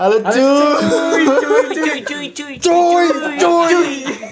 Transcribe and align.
Halo 0.00 0.16
cuy. 0.24 0.32
cuy 0.32 1.66
cuy 1.76 1.98
cuy 2.00 2.26
cuy 2.32 2.54
Cuy, 2.56 3.08
cuy. 3.36 3.76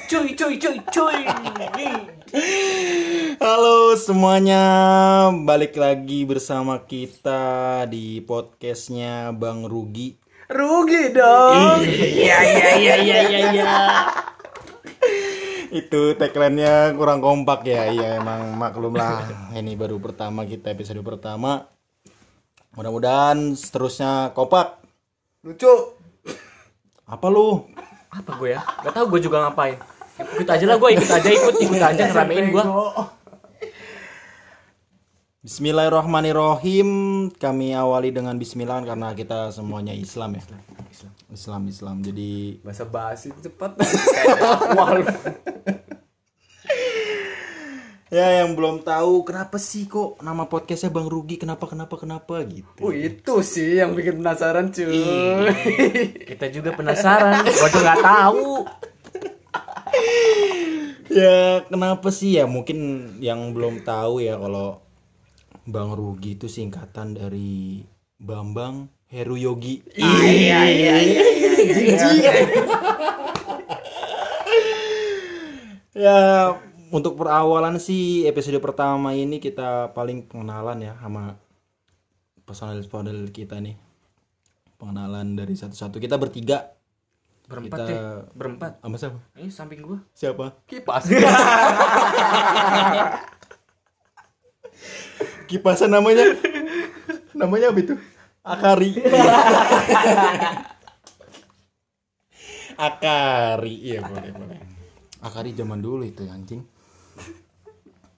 cuy 0.09 0.29
cuy 0.33 0.55
cuy 0.57 0.79
cuy 0.89 1.21
Halo 3.37 3.93
semuanya, 4.01 4.65
balik 5.45 5.77
lagi 5.77 6.25
bersama 6.25 6.89
kita 6.89 7.85
di 7.85 8.25
podcastnya 8.25 9.37
Bang 9.37 9.69
Rugi. 9.69 10.17
Rugi 10.49 11.13
dong. 11.13 11.85
iya 11.85 12.39
iya 12.49 12.71
iya 12.73 12.95
iya 13.05 13.19
iya 13.29 13.41
iya 13.53 13.73
Itu 15.69 16.17
tagline-nya 16.17 16.97
kurang 16.97 17.21
kompak 17.21 17.69
ya, 17.69 17.93
iya 17.93 18.17
emang 18.17 18.57
maklum 18.57 18.97
lah. 18.97 19.53
Ini 19.53 19.77
baru 19.77 20.01
pertama 20.01 20.49
kita 20.49 20.73
episode 20.73 21.05
pertama. 21.05 21.69
Mudah-mudahan 22.73 23.53
seterusnya 23.53 24.33
kompak. 24.33 24.88
Lucu. 25.47 25.95
Apa 27.07 27.31
lu? 27.31 27.63
apa 28.09 28.41
gue 28.41 28.57
ya 28.57 28.61
gak 28.65 28.93
tau 28.97 29.05
gue 29.05 29.21
juga 29.21 29.45
ngapain 29.45 29.77
ikut 30.17 30.49
aja 30.49 30.65
lah 30.65 30.81
gue 30.81 30.91
ikut 30.97 31.11
aja 31.13 31.29
ikut 31.29 31.55
ikut 31.61 31.83
aja 31.83 32.03
ngeramein 32.09 32.47
gue 32.53 32.65
Bismillahirrahmanirrahim. 35.39 36.89
Kami 37.33 37.73
awali 37.73 38.13
dengan 38.13 38.37
bismillah 38.37 38.85
karena 38.85 39.17
kita 39.17 39.49
semuanya 39.49 39.97
Islam 39.97 40.37
ya. 40.37 40.45
Islam 41.33 41.63
Islam. 41.71 41.97
Jadi 42.05 42.61
Bahasa 42.61 42.85
basi 42.85 43.33
cepat. 43.33 43.79
ya 48.09 48.41
yang 48.41 48.57
belum 48.57 48.81
tahu 48.85 49.25
kenapa 49.29 49.61
sih 49.61 49.85
kok 49.85 50.17
nama 50.25 50.49
podcastnya 50.49 50.89
Bang 50.89 51.13
Rugi? 51.13 51.37
Kenapa 51.37 51.69
kenapa 51.69 52.01
kenapa? 52.01 52.41
Gitu. 52.45 52.81
Oh 52.81 52.93
itu 52.93 53.35
sih 53.45 53.77
yang 53.81 53.93
bikin 53.93 54.25
penasaran 54.25 54.73
cuy. 54.73 55.05
kita 56.33 56.49
juga 56.49 56.73
penasaran. 56.73 57.45
Gue 57.45 57.69
juga 57.69 57.85
nggak 57.85 58.05
tahu. 58.05 58.49
Ya 61.13 61.65
kenapa 61.69 62.09
sih? 62.09 62.37
Ya 62.41 62.49
mungkin 62.49 63.11
yang 63.21 63.53
belum 63.53 63.85
tahu 63.85 64.25
ya 64.25 64.41
kalau 64.41 64.81
Bang 65.69 65.93
Rugi 65.93 66.41
itu 66.41 66.49
singkatan 66.49 67.13
dari 67.13 67.85
Bambang 68.17 68.89
Heru 69.09 69.37
Yogi. 69.37 69.85
iya 69.97 70.65
iya. 70.65 70.95
Iya. 71.05 72.35
Ya 75.99 76.19
untuk 76.91 77.17
perawalan 77.17 77.77
sih 77.77 78.25
episode 78.25 78.59
pertama 78.59 79.13
ini 79.13 79.39
kita 79.39 79.93
paling 79.93 80.25
pengenalan 80.25 80.81
ya 80.81 80.95
sama 80.99 81.37
personel-personel 82.43 83.29
kita 83.29 83.61
nih. 83.61 83.77
Pengenalan 84.77 85.35
dari 85.35 85.53
satu-satu. 85.53 85.99
Kita 85.99 86.17
bertiga. 86.17 86.75
berempat 87.49 87.81
Kita- 87.81 87.89
ya 87.89 88.01
berempat 88.37 88.77
Sama 88.77 88.97
siapa? 89.01 89.19
ini 89.41 89.49
samping 89.49 89.81
gue 89.81 89.97
Siapa? 90.13 90.53
Kipas. 90.69 91.09
Kipasan 95.49 95.89
namanya. 95.89 96.29
namanya 97.33 97.73
apa 97.73 97.81
itu? 97.81 97.97
Akari. 98.45 99.01
Akari. 102.79 103.75
Iya 103.81 104.05
boleh 104.05 104.31
boleh. 104.31 104.59
Akari 105.25 105.51
zaman 105.57 105.81
dulu 105.81 106.05
itu 106.05 106.29
anjing. 106.29 106.63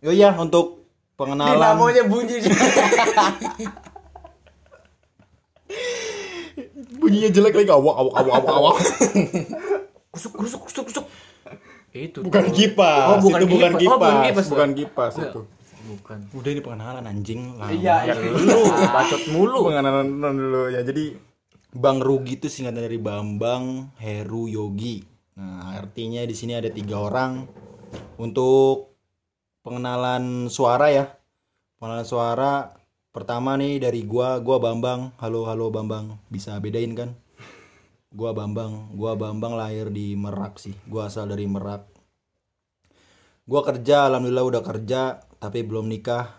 Yo 0.00 0.10
ya 0.16 0.32
untuk 0.36 0.88
pengenalan. 1.20 1.56
Dinamonya 1.56 2.04
bunyi. 2.08 2.36
bunyinya 7.00 7.30
jelek 7.32 7.54
lagi 7.56 7.70
awak 7.72 7.96
awak 7.96 8.14
awak 8.20 8.34
awak 8.40 8.54
awak. 8.56 8.76
kusuk 10.12 10.32
kusuk 10.34 10.60
kusuk 10.66 10.84
kusuk 10.90 11.06
itu 11.90 12.22
bukan 12.22 12.44
tuh. 12.46 12.54
kipas. 12.54 13.06
Oh, 13.10 13.18
bukan 13.18 13.40
itu 13.42 13.48
bukan 13.50 13.72
kipas. 13.74 13.82
kipas. 13.82 13.90
Oh, 13.90 13.98
bukan 13.98 14.16
kipas, 14.22 14.46
bukan 14.46 14.70
kipas 14.74 15.14
itu. 15.18 15.40
bukan 15.80 16.18
Udah 16.36 16.50
ini 16.54 16.60
pengenalan 16.62 17.04
anjing 17.08 17.40
lah. 17.58 17.72
Iya. 17.72 18.12
ya 18.12 18.14
lu 18.14 18.62
bacot 18.68 19.22
mulu 19.32 19.58
pengenalan 19.66 20.06
dulu 20.36 20.70
ya 20.70 20.86
jadi 20.86 21.18
Bang 21.70 22.02
Rugi 22.02 22.38
itu 22.38 22.50
singkatan 22.50 22.82
dari 22.84 22.98
Bambang 22.98 23.94
Heru 23.98 24.46
Yogi 24.46 25.02
nah 25.34 25.72
artinya 25.78 26.20
di 26.26 26.34
sini 26.36 26.52
ada 26.52 26.68
tiga 26.68 27.00
orang 27.00 27.48
untuk 28.20 28.89
pengenalan 29.60 30.48
suara 30.48 30.88
ya. 30.92 31.04
Pengenalan 31.80 32.08
suara 32.08 32.52
pertama 33.12 33.56
nih 33.56 33.80
dari 33.80 34.04
gua 34.04 34.40
gua 34.40 34.60
Bambang. 34.60 35.12
Halo 35.20 35.44
halo 35.48 35.72
Bambang. 35.72 36.20
Bisa 36.28 36.56
bedain 36.60 36.92
kan? 36.96 37.16
Gua 38.12 38.32
Bambang. 38.36 38.92
Gua 38.96 39.16
Bambang 39.16 39.56
lahir 39.56 39.88
di 39.92 40.16
Merak 40.16 40.60
sih. 40.60 40.74
Gua 40.88 41.08
asal 41.08 41.28
dari 41.28 41.44
Merak. 41.48 41.88
Gua 43.48 43.60
kerja 43.64 44.06
alhamdulillah 44.08 44.46
udah 44.46 44.62
kerja 44.64 45.00
tapi 45.40 45.64
belum 45.64 45.88
nikah. 45.88 46.36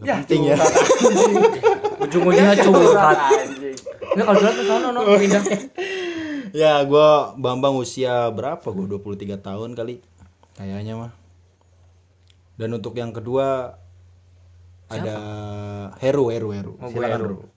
Gak 0.00 0.06
Ya, 0.08 0.14
penting 0.24 0.42
ya. 0.48 0.56
ujung-ujungnya 2.00 2.56
curhat 2.64 3.18
Nggak 4.16 4.24
kalau 4.24 4.38
curhat 4.40 4.56
ke 4.56 4.64
sana 4.64 4.88
no 4.96 5.00
pindah. 5.04 5.44
Ya, 6.50 6.82
gua 6.82 7.36
Bambang 7.38 7.76
usia 7.78 8.26
berapa? 8.32 8.64
Gua 8.64 8.86
23 8.98 9.38
tahun 9.38 9.76
kali. 9.78 10.02
Kayaknya 10.60 10.92
mah. 10.92 11.12
Dan 12.60 12.76
untuk 12.76 12.92
yang 12.92 13.16
kedua 13.16 13.72
ada 14.92 15.16
Heru, 15.96 16.28
Heru, 16.28 16.52
Heru. 16.52 16.72
Oh, 16.76 16.92
Silakan, 16.92 17.16
Heru. 17.16 17.28
Ru. 17.32 17.48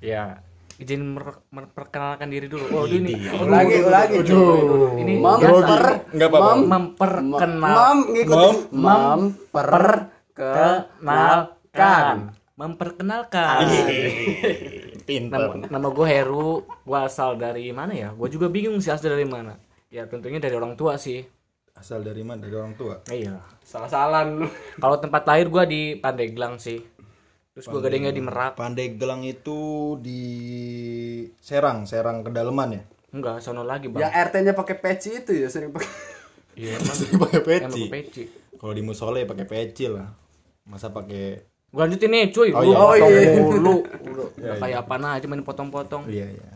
ya 0.00 0.40
izin 0.80 1.12
memperkenalkan 1.52 2.32
diri 2.32 2.48
dulu 2.48 2.64
oh 2.72 2.88
ini 2.88 3.12
Ulangi 3.36 3.84
ulangi 3.84 4.16
cuy. 4.24 4.96
ini 5.04 5.20
Mam 5.20 5.36
biasa. 5.36 5.60
per 5.68 5.82
Enggak 6.08 6.28
apa-apa. 6.32 6.52
Memperkenal 6.64 7.92
ngikutin. 8.08 8.56
Memperkenalkan 12.56 13.68
Pinter. 15.04 15.36
nama, 15.52 15.68
nama 15.68 15.88
gue 15.92 16.06
Heru 16.08 16.64
gue 16.64 16.98
asal 16.98 17.36
dari 17.36 17.68
mana 17.72 17.92
ya 17.92 18.08
gue 18.12 18.28
juga 18.32 18.48
bingung 18.48 18.80
sih 18.80 18.88
asal 18.88 19.12
dari 19.12 19.24
mana 19.24 19.56
ya 19.88 20.04
tentunya 20.04 20.40
dari 20.40 20.56
orang 20.56 20.76
tua 20.76 20.96
sih 20.96 21.24
Asal 21.80 22.00
dari 22.00 22.20
mana? 22.20 22.38
Dari 22.38 22.52
orang 22.52 22.74
tua. 22.74 23.00
iya 23.08 23.40
Salah-salan 23.62 24.26
lu. 24.36 24.48
kalau 24.76 24.96
tempat 24.96 25.24
lahir 25.24 25.48
gue 25.48 25.64
di 25.64 25.82
Pandeglang 25.94 26.56
sih 26.56 26.76
terus 27.50 27.66
gue 27.66 27.80
gedenya 27.80 28.10
di 28.10 28.20
Merak 28.20 28.54
Pandeglang 28.54 29.22
itu 29.22 29.58
di 29.96 30.22
Serang, 31.36 31.82
Serang 31.82 32.20
kedalaman 32.20 32.70
ya. 32.72 32.82
enggak 33.10 33.40
sono 33.40 33.62
lagi 33.62 33.88
Yang 33.88 33.96
bang 34.06 34.22
RT-nya 34.22 34.52
pakai 34.54 34.76
peci 34.76 35.10
itu 35.16 35.32
ya 35.34 35.48
sering 35.48 35.70
pakai. 35.70 35.90
iya 36.54 36.76
emang 36.78 36.96
pakai 37.18 37.40
emang 37.40 37.42
peci. 37.42 37.80
gua 37.80 37.90
peci 37.90 38.22
Kalau 38.54 38.72
di 38.72 38.82
musola 38.84 39.16
ya 39.16 39.26
pakai 39.26 39.46
peci 39.46 39.84
lah. 39.88 40.06
Masa 40.62 40.88
pakai 40.88 41.24
gue 41.66 41.80
lanjutin 41.80 42.06
nih 42.08 42.28
cuy 42.28 42.50
Oh, 42.50 42.60
Lu 42.60 42.66
iya. 42.66 42.76
Oh, 42.76 42.90
potong 42.92 43.10
iya. 43.10 43.30
mulu 43.36 43.74
udah, 43.82 44.28
Iya, 44.36 44.42
udah 44.44 44.54
kayak 44.58 44.78
apa 44.80 44.94
aja 45.08 45.26
main 45.26 45.42
potong-potong 45.42 46.02
Iya, 46.06 46.26
iya. 46.28 46.48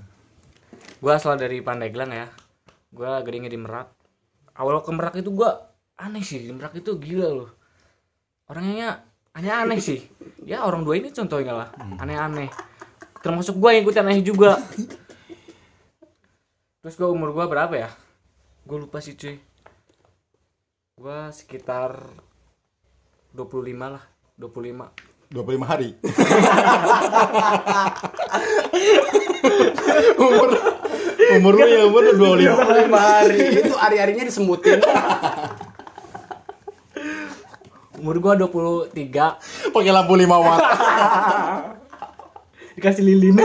gue 0.99 1.13
asal 1.13 1.35
dari 1.35 1.59
Pandeglang 1.59 2.11
ya 2.11 2.27
gue 2.91 3.11
gedenya 3.23 3.47
di 3.47 3.57
Merak 3.57 3.91
awal 4.59 4.83
ke 4.83 4.91
Merak 4.95 5.15
itu 5.19 5.31
gue 5.35 5.51
aneh 5.99 6.23
sih 6.23 6.51
Merak 6.51 6.75
itu 6.79 6.99
gila 6.99 7.29
loh. 7.31 7.51
Orangnya 8.51 9.03
aneh-aneh 9.35 9.81
sih. 9.81 10.01
Ya 10.45 10.63
orang 10.63 10.85
dua 10.85 11.01
ini 11.01 11.11
contohnya 11.11 11.53
lah 11.57 11.69
aneh-aneh. 11.99 12.51
Termasuk 13.25 13.57
gue 13.57 13.71
yang 13.73 13.83
ikut 13.89 13.97
aneh 13.99 14.21
juga. 14.21 14.61
Terus 16.85 17.01
gue 17.01 17.09
umur 17.09 17.33
gue 17.33 17.49
berapa 17.49 17.75
ya? 17.75 17.89
Gue 18.69 18.85
lupa 18.85 19.01
sih 19.01 19.17
cuy. 19.17 19.41
Gue 20.95 21.19
sekitar 21.33 21.97
25 23.35 23.75
lah 23.75 24.05
25 24.39 25.35
25 25.35 25.67
hari. 25.67 25.99
umur 30.21 30.74
umur 31.39 31.53
lu 31.57 31.67
ya 31.67 31.81
umur 31.89 32.03
lu 32.05 32.13
25. 32.17 32.81
Lima 32.85 33.01
hari 33.01 33.39
itu 33.61 33.75
hari-harinya 33.75 34.25
disemutin. 34.29 34.81
umur 38.05 38.21
gue 38.21 38.33
23 38.93 39.73
Pakai 39.73 39.93
lampu 39.93 40.13
5 40.13 40.29
watt. 40.29 40.61
dikasih 42.77 43.05
lilin 43.07 43.39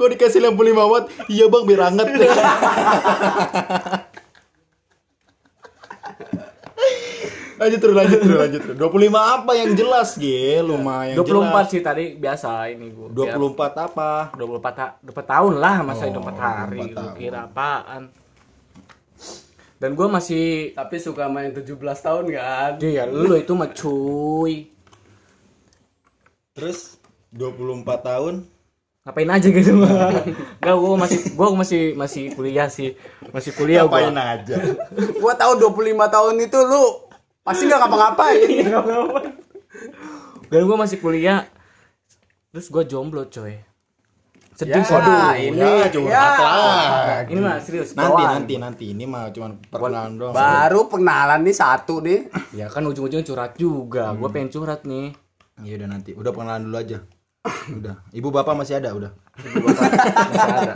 Kok 0.00 0.08
dikasih 0.16 0.40
lampu 0.40 0.64
5 0.64 0.72
watt? 0.88 1.04
Iya 1.28 1.52
bang 1.52 1.62
biar 1.68 1.80
hangat. 1.92 2.08
lanjut 7.60 7.78
terus 7.78 7.92
lanjut 7.94 8.18
terus 8.18 8.38
lanjut 8.38 8.60
terus. 8.64 8.76
25 8.80 9.12
apa 9.12 9.52
yang 9.52 9.70
jelas 9.74 10.08
Ge? 10.16 10.58
Lumayan 10.60 11.12
24 11.14 11.28
jelas. 11.28 11.64
sih 11.68 11.80
tadi 11.80 12.04
biasa 12.14 12.48
ini 12.68 12.88
gue 12.88 13.12
24 13.12 13.86
apa? 13.86 14.32
24 14.32 14.64
ta 14.72 14.86
24 14.98 15.12
tahun 15.28 15.52
lah 15.56 15.76
masa 15.82 16.08
Oh, 16.08 16.16
24 16.18 16.40
hari 16.40 16.80
24 16.80 16.88
lu 16.88 16.96
tahun. 16.96 17.14
kira 17.14 17.40
apaan 17.44 18.02
dan 19.76 19.90
gue 19.92 20.08
masih 20.08 20.44
Tapi 20.72 20.96
suka 20.98 21.24
main 21.26 21.52
17 21.52 21.64
tahun 21.76 22.24
kan? 22.30 22.70
dia 22.76 22.90
ya 22.90 23.04
lu 23.04 23.32
itu 23.34 23.52
mah 23.52 23.68
cuy 23.70 24.68
Terus 26.50 26.96
24 27.30 27.84
tahun 28.02 28.34
ngapain 29.00 29.30
aja 29.30 29.48
gitu 29.48 29.72
Enggak, 29.72 30.28
gue 30.76 30.94
masih 30.94 31.20
gue 31.30 31.46
masih 31.54 31.82
masih 31.94 32.24
kuliah 32.32 32.68
sih 32.68 32.92
masih 33.30 33.52
kuliah 33.52 33.82
gue 33.82 33.88
Ngapain 33.90 34.12
aja. 34.12 34.56
Gua 35.16 35.32
tahu 35.34 35.56
25 35.56 35.76
tahun 36.06 36.34
itu 36.38 36.58
lu 36.62 36.84
pasti 37.50 37.62
nggak 37.64 37.80
ngapa-ngapain. 37.80 38.66
dan 40.46 40.60
gue 40.62 40.76
masih 40.76 40.98
kuliah 40.98 41.46
terus 42.48 42.66
gue 42.66 42.82
jomblo 42.84 43.26
coy 43.26 43.58
sedih 44.52 44.76
Ya, 44.76 44.84
waduh 44.84 45.32
ini 45.36 45.56
Ya, 45.56 45.88
curhat 45.88 46.36
lah. 46.36 47.24
ini 47.24 47.40
mah 47.40 47.56
serius 47.58 47.94
Nanti 47.94 48.12
bawaan. 48.12 48.32
nanti 48.36 48.54
nanti 48.56 48.84
ini 48.88 49.04
mah 49.04 49.30
cuma 49.30 49.56
perkenalan 49.56 50.14
doang. 50.14 50.34
Baru 50.34 50.84
pengenalan 50.84 51.40
nih 51.40 51.56
satu 51.56 51.98
nih. 51.98 52.28
ya 52.52 52.68
kan 52.68 52.84
ujung-ujungnya 52.84 53.24
curhat 53.24 53.56
juga 53.56 54.12
gue 54.12 54.28
pengen 54.28 54.50
curhat 54.50 54.84
nih 54.84 55.16
Iya 55.60 55.74
udah 55.76 55.88
nanti. 55.88 56.10
Udah 56.12 56.28
pengenalan 56.30 56.62
dulu 56.66 56.76
aja. 56.76 56.98
Udah. 57.70 58.04
Ibu 58.10 58.28
bapak 58.28 58.52
masih 58.54 58.74
ada 58.76 58.92
udah. 58.92 59.12
ibu 59.40 59.64
bapak 59.64 59.88
masih 60.28 60.44
ada 60.44 60.72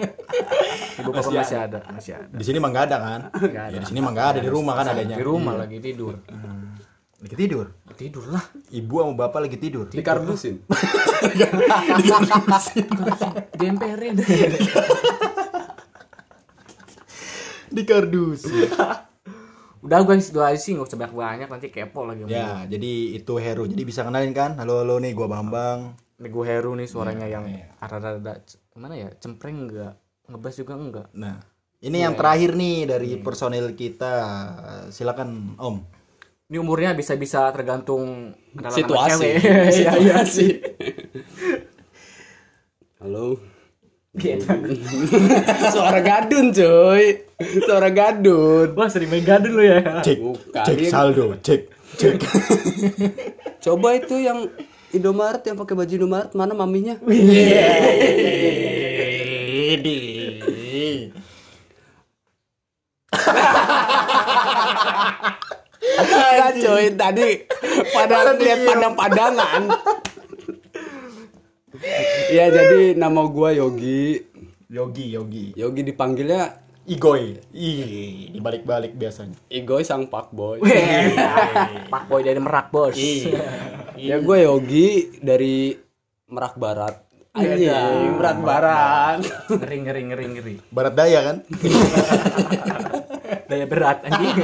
ibu 0.97 1.11
bapak 1.11 1.33
masih 1.33 1.59
ada 1.59 1.79
masih 1.89 2.13
ada 2.15 2.27
Di 2.31 2.45
sini 2.45 2.59
mah 2.59 2.69
nggak 2.69 2.85
ada 2.87 2.97
kan? 2.99 3.21
Nggak 3.33 3.67
Ya 3.67 3.79
di 3.79 3.87
sini 3.87 3.99
mah 3.99 4.11
nggak 4.11 4.29
ada 4.29 4.39
di 4.39 4.49
rumah 4.49 4.75
kan 4.75 4.87
adanya. 4.89 5.15
di 5.15 5.25
rumah 5.25 5.55
lagi 5.57 5.79
tidur 5.79 6.15
Lagi 7.17 7.35
tidur. 7.35 7.67
tidur 7.95 8.25
lah 8.29 8.45
Ibu 8.69 8.95
sama 8.99 9.15
bapak 9.19 9.41
lagi 9.43 9.57
tidur. 9.57 9.87
Dikardusin. 9.89 10.61
diemperin 13.55 14.15
Di 17.67 17.83
kardus. 17.83 18.45
udah 19.85 20.01
guys 20.01 20.31
doa 20.31 20.49
sih 20.55 20.73
nggak 20.73 20.87
usah 20.87 20.97
banyak 20.97 21.13
banyak 21.13 21.49
nanti 21.51 21.69
kepo 21.69 22.05
lagi 22.05 22.25
ya, 22.25 22.65
jadi 22.65 22.93
itu 23.15 23.37
Heru. 23.37 23.65
Jadi 23.67 23.83
bisa 23.83 24.01
kenalin 24.01 24.33
kan? 24.33 24.57
Halo 24.57 24.81
halo 24.81 24.97
nih 24.97 25.13
gua 25.13 25.29
Bambang. 25.29 25.93
Ini 26.15 26.25
gue 26.27 26.45
Heru 26.47 26.73
nih 26.73 26.87
suaranya 26.87 27.27
yang 27.27 27.45
rada-rada 27.77 28.41
c- 28.41 28.57
gimana 28.71 28.95
ya 28.95 29.13
cempreng 29.13 29.61
enggak 29.61 29.93
ngebas 30.25 30.55
juga 30.57 30.75
enggak 30.75 31.07
Nah, 31.13 31.37
ini 31.85 32.01
yang 32.01 32.17
terakhir 32.17 32.57
nih 32.57 32.89
dari 32.89 33.11
personil 33.21 33.77
kita. 33.77 34.15
Silakan 34.89 35.53
Om. 35.61 35.77
ini 36.45 36.57
umurnya 36.61 36.93
bisa-bisa 36.93 37.49
tergantung 37.53 38.33
Situasi. 38.73 39.11
cewek. 39.17 39.35
Iya 39.81 39.93
iya 40.01 40.19
sih. 40.25 40.61
Halo. 43.01 43.37
Gitu. 44.15 44.47
Suara 45.75 45.99
gadun, 45.99 46.55
cuy. 46.55 47.27
Suara 47.67 47.91
gadun. 47.91 48.71
Wah 48.79 48.89
sering 48.89 49.11
main 49.11 49.27
gadun 49.27 49.53
lu 49.53 49.65
ya. 49.67 50.01
Cek, 50.01 50.19
Bukan, 50.23 50.65
cek 50.65 50.79
saldo, 50.87 51.35
cek, 51.43 51.69
cek. 51.99 52.15
Coba 53.59 53.99
itu 53.99 54.17
yang 54.23 54.47
Indomaret 54.95 55.43
yang 55.43 55.59
pakai 55.59 55.75
baju 55.75 55.93
Indomaret 55.93 56.31
mana 56.33 56.55
maminya? 56.55 56.95
Enggak 65.85 66.53
cuy, 66.59 66.85
tadi 66.97 67.29
pada 67.93 68.35
lihat 68.35 68.61
pandang-pandangan. 68.67 69.63
Iya, 72.33 72.45
jadi 72.51 72.97
nama 72.97 73.29
gua 73.29 73.53
Yogi. 73.53 74.23
Yogi, 74.73 75.05
Yogi. 75.13 75.47
Yogi 75.55 75.83
dipanggilnya 75.85 76.65
Igoy. 76.85 77.41
Ih, 77.57 78.29
dibalik-balik 78.37 78.93
biasanya. 78.93 79.41
Igoy 79.49 79.89
sang 79.89 80.05
fuckboy. 80.13 80.61
Pak 81.89 82.03
Boy 82.13 82.21
dari 82.21 82.37
Merak 82.37 82.69
bos. 82.69 82.93
ya 83.97 84.21
gue 84.21 84.39
Yogi 84.45 85.17
dari 85.25 85.73
Merak 86.29 86.61
Barat. 86.61 87.01
Anjing, 87.33 88.21
Merak 88.21 88.39
Barat. 88.45 89.19
ngeri 89.49 89.77
ngeri 89.81 90.03
ngeri 90.13 90.25
ngeri. 90.37 90.55
Barat 90.69 90.93
daya 90.93 91.21
kan? 91.25 91.37
Daya 93.55 93.71
berat 93.71 94.03
anjing. 94.03 94.35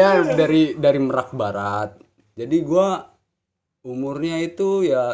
ya 0.00 0.24
dari 0.32 0.72
dari 0.80 0.96
Merak 0.96 1.36
Barat. 1.36 2.00
Jadi 2.32 2.56
gua 2.64 3.04
umurnya 3.84 4.40
itu 4.40 4.80
ya 4.88 5.12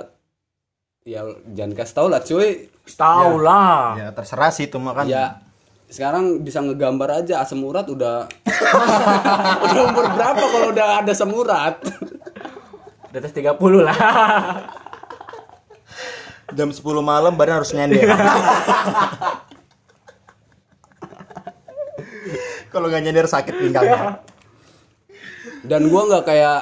ya 1.03 1.27
jangan 1.51 1.75
kasih 1.75 1.95
tau 1.99 2.07
lah 2.07 2.23
cuy. 2.23 2.71
Tahu 2.87 3.43
lah. 3.43 3.99
ya 3.99 4.15
terserah 4.15 4.55
sih 4.55 4.71
itu 4.71 4.79
mah 4.79 4.95
kan. 4.95 5.11
Ya 5.11 5.43
sekarang 5.91 6.39
bisa 6.47 6.63
ngegambar 6.63 7.27
aja 7.27 7.43
asam 7.43 7.67
urat 7.67 7.91
udah 7.91 8.31
udah 9.67 9.83
umur 9.91 10.07
berapa 10.15 10.39
kalau 10.39 10.71
udah 10.71 11.03
ada 11.03 11.11
asam 11.11 11.35
urat? 11.35 11.83
Di 13.11 13.19
atas 13.19 13.35
30 13.35 13.59
lah. 13.83 13.99
Jam 16.55 16.71
10 16.71 16.79
malam 17.03 17.35
badan 17.35 17.59
harus 17.59 17.75
nyender. 17.75 18.07
Kalau 22.71 22.87
nggak 22.87 23.03
nyender 23.03 23.27
sakit 23.27 23.55
pinggangnya. 23.55 24.23
Dan 25.67 25.91
gua 25.91 26.03
nggak 26.09 26.25
kayak 26.25 26.61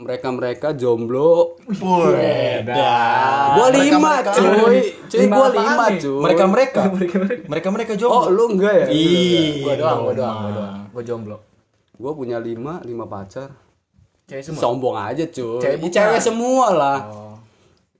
mereka-mereka 0.00 0.72
jomblo. 0.72 1.60
Beda. 1.68 2.74
Gua 3.54 3.66
lima 3.68 4.12
cuy. 4.24 4.96
Cuy 5.06 5.20
Lima 5.20 5.34
gua 5.36 5.48
lima 5.52 5.84
cuy. 6.00 6.20
Mereka 6.24 6.44
mereka. 6.48 6.80
Mereka 7.46 7.68
mereka 7.68 7.92
Oh 7.94 7.98
jomblo. 8.00 8.32
lu 8.32 8.44
enggak 8.56 8.74
ya? 8.74 8.86
Ih, 8.88 9.62
Gua 9.62 9.74
doang, 9.76 9.98
gua 10.08 10.14
doang, 10.16 10.36
gua 10.40 10.50
doang. 10.56 10.78
Gua 10.90 11.02
jomblo. 11.04 11.36
Gua 12.00 12.12
punya 12.16 12.40
lima, 12.40 12.80
lima 12.82 13.04
pacar. 13.04 13.52
Cewek 14.24 14.42
semua. 14.46 14.62
Sombong 14.62 14.96
aja 14.96 15.24
cuy. 15.28 15.60
Cewek 15.60 15.78
bukan. 15.84 15.92
Cewek 15.92 16.20
semua 16.22 16.66
lah. 16.72 16.98
Oh. 17.12 17.36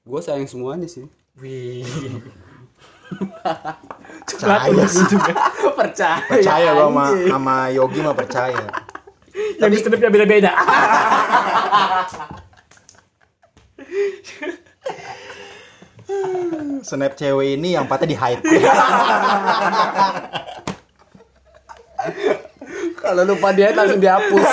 Gue 0.06 0.20
sayang 0.24 0.48
semuanya 0.48 0.88
sih. 0.88 1.04
Wih. 1.36 1.84
percaya 4.36 4.84
sih. 4.86 5.04
Percaya. 5.80 6.22
Percaya 6.28 6.70
gua 6.76 6.86
sama 6.86 7.04
sama 7.26 7.54
Yogi 7.72 8.00
mah 8.04 8.14
percaya. 8.14 8.66
Yang 9.58 9.86
sedepnya 9.86 10.10
beda-beda. 10.12 10.52
Snap 16.80 17.14
cewek 17.14 17.54
ini 17.54 17.78
yang 17.78 17.86
patah 17.86 18.08
di 18.08 18.16
hide. 18.18 18.42
Kalau 23.00 23.22
lupa 23.28 23.52
dia 23.52 23.72
langsung 23.76 24.00
dihapus. 24.00 24.49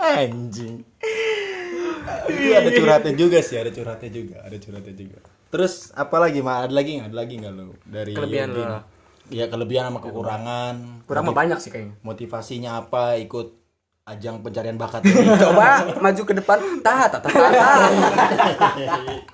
Anjing. 0.00 0.84
Itu 2.30 2.50
ada 2.56 2.70
curhatnya 2.74 3.12
juga 3.14 3.38
sih, 3.42 3.56
ada 3.58 3.70
curhatnya 3.70 4.10
juga, 4.10 4.36
ada 4.42 4.56
curhatnya 4.58 4.94
juga. 4.94 5.18
Terus 5.50 5.90
apa 5.98 6.22
lagi, 6.22 6.38
Ma? 6.46 6.62
Ada 6.62 6.70
lagi 6.70 7.02
nggak? 7.02 7.08
Ada 7.10 7.16
lagi 7.18 7.34
nggak 7.42 7.52
lo 7.58 7.74
dari 7.82 8.12
Kelebihan 8.14 8.48
Yogi? 8.54 8.62
lo. 8.62 8.80
Iya, 9.30 9.46
kelebihan 9.46 9.84
sama 9.90 9.98
kekurangan. 10.02 11.06
Kurang 11.06 11.22
mah 11.30 11.34
banyak 11.34 11.58
sih 11.62 11.70
kayaknya. 11.70 11.94
Motivasinya 12.02 12.82
apa 12.82 13.14
ikut 13.18 13.54
ajang 14.06 14.42
pencarian 14.42 14.78
bakat 14.78 15.06
ini? 15.06 15.26
Coba 15.42 15.86
maju 15.98 16.22
ke 16.22 16.34
depan. 16.38 16.58
Tah, 16.82 17.06
tah, 17.10 17.20
tah, 17.22 17.30
tah, 17.30 17.50
tah. 17.50 17.90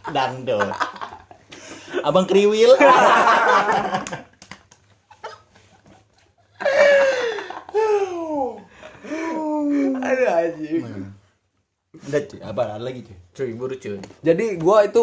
Dangdut. 0.16 0.68
Abang 2.04 2.28
Kriwil. 2.28 2.72
Aduh 10.06 10.28
anjing. 10.28 10.84
Udah, 11.96 12.22
cuy. 12.28 12.38
apa 12.44 12.60
ada 12.62 12.76
lagi, 12.78 13.00
cuy? 13.02 13.16
Cuy, 13.32 13.50
buru 13.56 13.74
cuy. 13.80 13.98
Jadi 14.22 14.60
gua 14.60 14.84
itu 14.84 15.02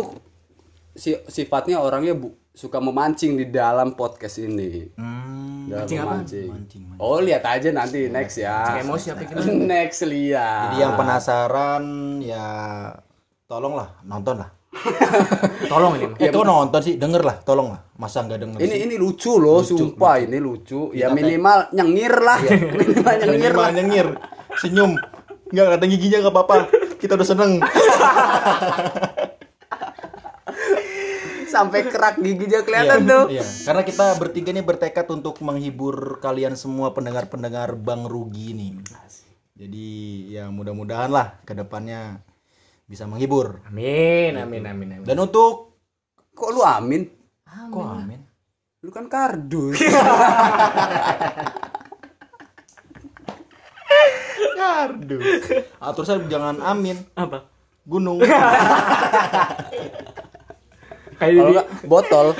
si, 0.93 1.17
sifatnya 1.25 1.77
orangnya 1.77 2.13
bu, 2.13 2.31
suka 2.50 2.77
memancing 2.77 3.35
di 3.35 3.45
dalam 3.45 3.93
podcast 3.93 4.38
ini. 4.38 4.93
Hmm, 4.93 5.65
Dalam 5.65 5.83
Mancing 5.83 5.97
apa? 5.97 6.05
memancing. 6.13 6.47
mancing, 6.47 6.81
mancing. 6.85 7.01
Oh, 7.01 7.17
lihat 7.17 7.43
aja 7.43 7.69
nanti 7.69 8.07
next 8.07 8.38
ya. 8.38 8.57
Cek 8.67 8.83
emosi 8.83 9.07
apa 9.09 9.21
gitu. 9.23 9.33
Next 9.73 10.00
lihat. 10.03 10.63
Jadi 10.69 10.77
yang 10.79 10.93
penasaran 10.93 11.83
ya 12.19 12.47
tolonglah 13.45 13.97
nonton 14.03 14.41
lah. 14.41 14.50
Tolong 15.69 15.93
ini. 15.95 16.05
Eh, 16.17 16.33
kau 16.33 16.41
nonton 16.41 16.81
sih, 16.81 16.97
denger 16.97 17.21
lah, 17.21 17.38
tolong 17.39 17.77
lah. 17.77 17.81
Masa 17.93 18.25
nggak 18.25 18.41
denger 18.41 18.57
Ini 18.57 18.73
sih? 18.73 18.81
ini 18.83 18.95
lucu 18.97 19.38
loh, 19.38 19.62
sumpah 19.62 20.17
ini 20.17 20.41
lucu. 20.41 20.89
Ya 20.91 21.13
minimal 21.13 21.69
nyengir 21.69 22.09
lah. 22.17 22.41
minimal 22.81 23.13
nyengir 23.21 23.53
Minimal 23.53 23.62
lah. 23.62 23.69
nyengir, 23.71 24.07
senyum. 24.57 24.97
Nggak 25.53 25.77
kata 25.77 25.85
giginya 25.85 26.17
nggak 26.25 26.33
apa-apa. 26.33 26.55
Kita 26.97 27.13
udah 27.13 27.27
seneng. 27.27 27.51
Sampai 31.53 31.86
kerak 31.86 32.17
giginya 32.17 32.60
Iya, 32.60 32.65
kelihatan 32.65 33.00
tuh. 33.05 33.24
Iya, 33.29 33.45
karena 33.45 33.81
kita 33.86 34.05
bertiga 34.17 34.50
nih 34.50 34.65
bertekad 34.65 35.05
untuk 35.13 35.38
menghibur 35.45 36.17
kalian 36.17 36.57
semua 36.57 36.98
pendengar-pendengar 36.98 37.77
Bang 37.77 38.10
Rugi 38.10 38.57
nih. 38.57 38.81
Jadi 39.53 39.89
ya 40.33 40.50
mudah-mudahan 40.50 41.13
lah 41.13 41.38
ke 41.45 41.53
depannya 41.53 42.25
bisa 42.89 43.05
menghibur. 43.05 43.62
Amin, 43.69 44.33
amin, 44.33 44.65
amin, 44.65 44.89
amin. 44.98 45.05
Dan 45.05 45.22
untuk 45.22 45.77
Kok 46.33 46.50
lu 46.50 46.65
amin? 46.65 47.05
kok 47.45 47.86
amin? 47.86 48.17
Lu 48.81 48.89
kan 48.89 49.05
kardus. 49.05 49.77
Kardus. 54.57 55.45
Ah, 55.77 55.93
terus 55.93 56.10
jangan 56.25 56.57
amin. 56.63 56.98
Apa? 57.13 57.53
gunung. 57.83 58.24
Kayak 61.24 61.39
Kalau 61.39 61.51
nggak 61.56 61.70
botol. 61.88 62.25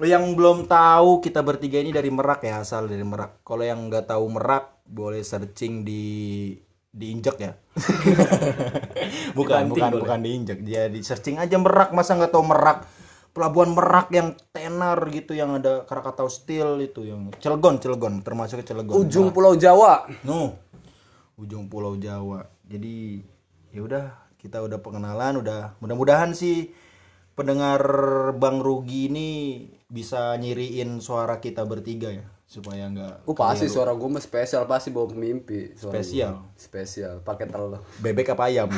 Lo 0.00 0.06
yang 0.10 0.34
belum 0.34 0.66
tahu 0.66 1.22
kita 1.22 1.44
bertiga 1.44 1.78
ini 1.78 1.94
dari 1.94 2.10
Merak 2.10 2.42
ya 2.42 2.64
asal 2.64 2.90
dari 2.90 3.04
Merak. 3.06 3.44
Kalau 3.46 3.62
yang 3.62 3.86
nggak 3.86 4.10
tahu 4.10 4.24
Merak 4.32 4.82
boleh 4.88 5.22
searching 5.22 5.86
di 5.86 6.04
diinjek 6.94 7.36
ya. 7.38 7.52
bukan, 9.38 9.70
Dibanting 9.70 9.70
bukan, 9.70 9.90
boleh. 9.94 10.02
bukan 10.02 10.20
diinjek. 10.24 10.58
Dia 10.66 10.90
di 10.90 11.04
searching 11.04 11.38
aja 11.38 11.54
Merak 11.60 11.94
masa 11.94 12.18
nggak 12.18 12.32
tahu 12.32 12.44
Merak. 12.46 12.88
Pelabuhan 13.34 13.74
Merak 13.74 14.14
yang 14.14 14.34
tenar 14.54 14.98
gitu 15.10 15.34
yang 15.34 15.58
ada 15.58 15.82
Krakatau 15.86 16.30
Steel 16.30 16.78
itu 16.78 17.02
yang 17.02 17.34
Cilegon, 17.42 17.82
Cilegon 17.82 18.22
termasuk 18.22 18.62
Cilegon. 18.62 18.94
Ujung 18.94 19.34
Pulau 19.34 19.58
Jawa. 19.58 20.06
No. 20.22 20.58
Ujung 21.34 21.66
Pulau 21.66 21.98
Jawa. 21.98 22.46
Jadi 22.66 23.22
ya 23.74 23.82
udah 23.82 24.23
kita 24.44 24.60
udah 24.60 24.76
pengenalan 24.84 25.40
udah 25.40 25.72
mudah-mudahan 25.80 26.36
sih 26.36 26.68
pendengar 27.32 27.80
Bang 28.36 28.60
Rugi 28.60 29.08
ini 29.08 29.30
bisa 29.88 30.36
nyiriin 30.36 31.00
suara 31.00 31.40
kita 31.40 31.64
bertiga 31.64 32.12
ya 32.12 32.28
supaya 32.44 32.92
nggak 32.92 33.24
Gue 33.24 33.32
pasti 33.32 33.72
suara 33.72 33.96
gue 33.96 34.04
mah 34.04 34.20
spesial 34.20 34.68
pasti 34.68 34.92
bawa 34.92 35.08
pemimpi. 35.08 35.72
Suara 35.72 35.96
Spesial? 35.96 36.32
gua. 36.36 36.60
Spesial. 36.60 37.14
Pakai 37.24 37.48
telur. 37.48 37.80
bebek 38.04 38.36
apa 38.36 38.52
ayam. 38.52 38.68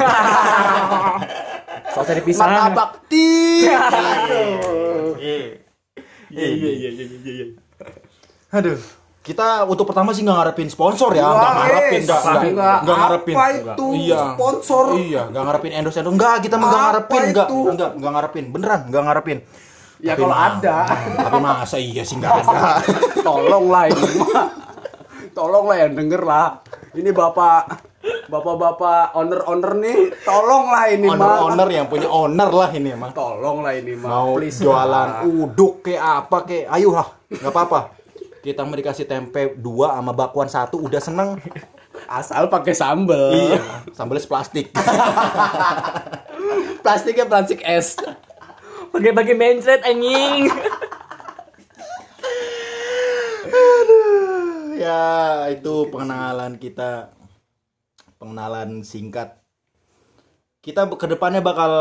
Soal 1.93 2.07
cari 2.07 2.23
pisang. 2.23 2.47
Martabak. 2.47 3.11
Iya 3.11 3.79
iya 6.31 6.71
iya 6.79 6.91
iya 6.95 7.05
iya. 7.27 7.47
Aduh. 8.55 8.79
Kita 9.27 9.67
untuk 9.67 9.85
pertama 9.85 10.15
sih 10.15 10.23
nggak 10.23 10.39
ngarepin 10.39 10.69
sponsor 10.69 11.11
ya, 11.11 11.27
nggak 11.27 11.53
ngarepin, 11.53 12.01
nggak 12.01 12.21
nggak 12.23 12.77
nggak 12.79 12.97
ngarepin. 12.97 13.35
Apa 13.35 13.47
itu 13.51 13.87
Iya. 13.99 14.19
sponsor? 14.33 14.85
Iya, 14.95 15.23
nggak 15.27 15.43
ngarepin 15.43 15.73
endorse 15.75 15.99
endorse. 15.99 16.15
Enggak, 16.15 16.35
kita 16.41 16.55
mah 16.55 16.67
nggak 16.69 16.83
ngarepin, 16.85 17.21
enggak, 17.27 17.47
itu? 17.47 17.59
enggak, 17.67 17.91
enggak 17.93 18.13
ngarepin. 18.15 18.45
Beneran, 18.49 18.81
enggak 18.87 19.03
ngarepin. 19.03 19.39
Ya 19.97 20.13
Tapi 20.13 20.21
kalau 20.23 20.31
mah- 20.31 20.47
ada. 20.53 20.77
Tapi 21.19 21.37
masa 21.41 21.77
iya 21.77 22.03
sih 22.07 22.15
enggak 22.15 22.33
ada. 22.39 22.79
Tolonglah 23.27 23.83
ini 23.89 24.03
mah. 24.15 24.47
Tolonglah 25.33 25.77
yang 25.77 25.93
denger 25.93 26.23
lah. 26.23 26.47
Ini 26.95 27.11
bapak 27.11 27.63
bapak-bapak 28.27 29.11
owner-owner 29.13 29.73
nih, 29.77 29.97
tolonglah 30.23 30.85
ini 30.89 31.07
mah. 31.09 31.15
Owner-owner 31.17 31.69
yang 31.69 31.87
punya 31.87 32.07
owner 32.07 32.47
lah 32.49 32.71
ini 32.71 32.89
emang. 32.93 33.11
Tolonglah 33.11 33.75
ini 33.75 33.93
mah. 33.97 34.09
Mau 34.09 34.39
Please 34.39 34.63
jualan 34.63 35.09
lah. 35.13 35.23
uduk 35.23 35.83
kayak 35.83 36.03
apa 36.23 36.37
kayak 36.45 36.67
ayo 36.71 36.95
lah, 36.95 37.09
nggak 37.27 37.51
apa-apa. 37.51 37.81
Kita 38.47 38.63
mau 38.63 38.79
dikasih 38.79 39.11
tempe 39.11 39.59
dua 39.59 39.99
sama 39.99 40.15
bakwan 40.15 40.47
satu 40.47 40.79
udah 40.79 41.03
seneng. 41.03 41.43
Asal 42.07 42.47
pakai 42.47 42.79
sambel. 42.79 43.35
Iya, 43.35 43.59
sambalnya 43.91 44.23
plastik. 44.31 44.71
Plastiknya 46.87 47.27
plastik 47.27 47.67
es. 47.67 47.99
Pakai-pakai 48.95 49.35
mencret 49.35 49.83
anjing. 49.83 50.47
ya 54.77 55.49
itu 55.51 55.75
pengenalan 55.91 56.61
kita 56.61 57.11
pengenalan 58.21 58.85
singkat 58.85 59.41
kita 60.61 60.85
ke 60.95 61.07
depannya 61.09 61.41
bakal 61.41 61.73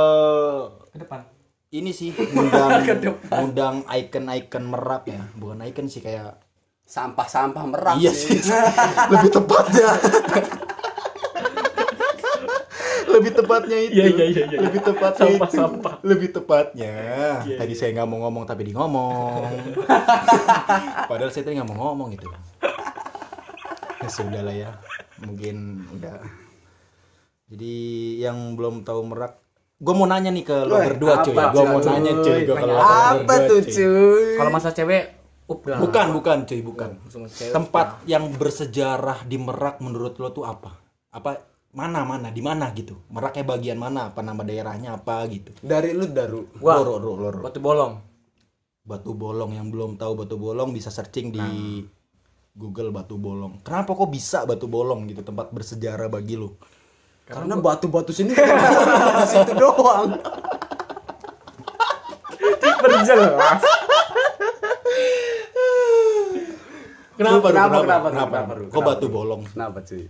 Ke 0.90 1.04
depan. 1.04 1.28
ini 1.76 1.92
sih 1.92 2.16
ngundang 2.16 2.88
ngundang 3.36 3.76
icon-icon 3.92 4.64
merak 4.64 5.12
ya 5.12 5.22
bukan 5.36 5.68
icon 5.68 5.92
sih 5.92 6.00
kayak 6.00 6.40
Sampah-sampah 6.86 7.64
merak 7.66 7.96
iya 7.98 8.14
sih. 8.14 8.38
lebih 9.12 9.30
tepatnya. 9.34 9.90
Lebih 13.06 13.32
tepatnya 13.32 13.78
itu. 13.80 13.96
Iya, 13.96 14.06
iya, 14.12 14.26
iya, 14.28 14.44
iya. 14.52 14.60
lebih 14.60 14.82
tepatnya 14.84 15.24
Sampah, 15.24 15.48
itu. 15.48 15.56
Sampah. 15.56 15.94
lebih 16.04 16.30
tepatnya. 16.36 16.94
Iya, 17.48 17.56
tadi 17.64 17.74
saya 17.78 17.90
nggak 17.96 18.10
mau 18.12 18.20
ngomong 18.28 18.44
tapi 18.44 18.68
di 18.68 18.74
ngomong. 18.76 19.40
Padahal 21.10 21.32
saya 21.32 21.48
tadi 21.48 21.56
nggak 21.56 21.70
mau 21.72 21.96
ngomong 21.96 22.12
gitu. 22.12 22.28
Ya 24.04 24.10
sudah 24.12 24.42
lah 24.44 24.52
ya. 24.52 24.72
Mungkin 25.24 25.88
udah. 25.96 26.18
Jadi 27.48 27.76
yang 28.20 28.58
belum 28.60 28.84
tahu 28.84 29.02
merak 29.08 29.40
gue 29.76 29.92
mau 29.92 30.08
nanya 30.08 30.32
nih 30.32 30.44
ke 30.48 30.56
lo 30.64 30.80
berdua 30.80 31.20
cuy. 31.24 31.36
gue 31.36 31.64
mau 31.64 31.80
nanya 31.80 32.12
cuy. 32.20 32.40
Gue 32.44 32.58
lo 32.68 32.76
Apa 32.76 33.34
tuh 33.48 33.60
cuy. 33.64 33.72
cuy? 33.80 34.26
Kalau 34.36 34.52
masa 34.52 34.70
cewek, 34.76 35.04
up 35.46 35.60
dah. 35.62 35.78
bukan 35.78 36.08
bukan 36.14 36.38
cuy 36.46 36.62
bukan 36.62 36.90
cewek. 37.10 37.54
tempat 37.54 38.02
yang 38.10 38.34
bersejarah 38.34 39.26
di 39.26 39.38
Merak 39.38 39.78
menurut 39.80 40.18
lo 40.18 40.34
tuh 40.34 40.46
apa? 40.46 40.74
Apa 41.14 41.42
mana 41.76 42.02
mana 42.08 42.32
di 42.32 42.40
mana 42.40 42.72
gitu? 42.72 42.98
Meraknya 43.12 43.44
bagian 43.46 43.78
mana? 43.78 44.10
Apa 44.10 44.24
nama 44.24 44.42
daerahnya 44.42 44.96
apa 44.98 45.22
gitu? 45.30 45.54
Dari 45.62 45.92
lu 45.92 46.08
daru. 46.08 46.48
Wah. 46.64 46.82
Loro, 46.82 46.98
loro, 46.98 47.14
loro. 47.30 47.40
Batu 47.46 47.60
bolong. 47.60 47.94
Batu 48.86 49.18
Bolong 49.18 49.50
yang 49.50 49.74
belum 49.74 49.98
tahu 49.98 50.14
Batu 50.14 50.38
Bolong 50.38 50.70
bisa 50.70 50.94
searching 50.94 51.34
di 51.34 51.42
Nah. 51.42 51.82
Google 52.54 52.94
Batu 52.94 53.18
Bolong. 53.18 53.58
Kenapa 53.66 53.98
kok 53.98 54.14
bisa 54.14 54.46
Batu 54.46 54.70
Bolong 54.70 55.10
gitu 55.10 55.26
tempat 55.26 55.50
bersejarah 55.50 56.06
bagi 56.06 56.38
lo? 56.38 56.62
Karena 57.26 57.58
batu-batu 57.58 58.14
sini 58.14 58.30
di 58.38 59.26
situ 59.26 59.54
doang. 59.58 60.14
Perjelas. 62.78 63.62
Kenapa? 67.16 67.48
Kenapa, 67.52 67.78
kenapa, 67.82 68.08
kenapa, 68.12 68.52
Ru? 68.56 68.64
Kok 68.68 68.74
Kenapa, 68.76 68.90
Batu? 68.92 69.06
Bolong? 69.08 69.42
Kenapa 69.48 69.80
cuy? 69.84 70.04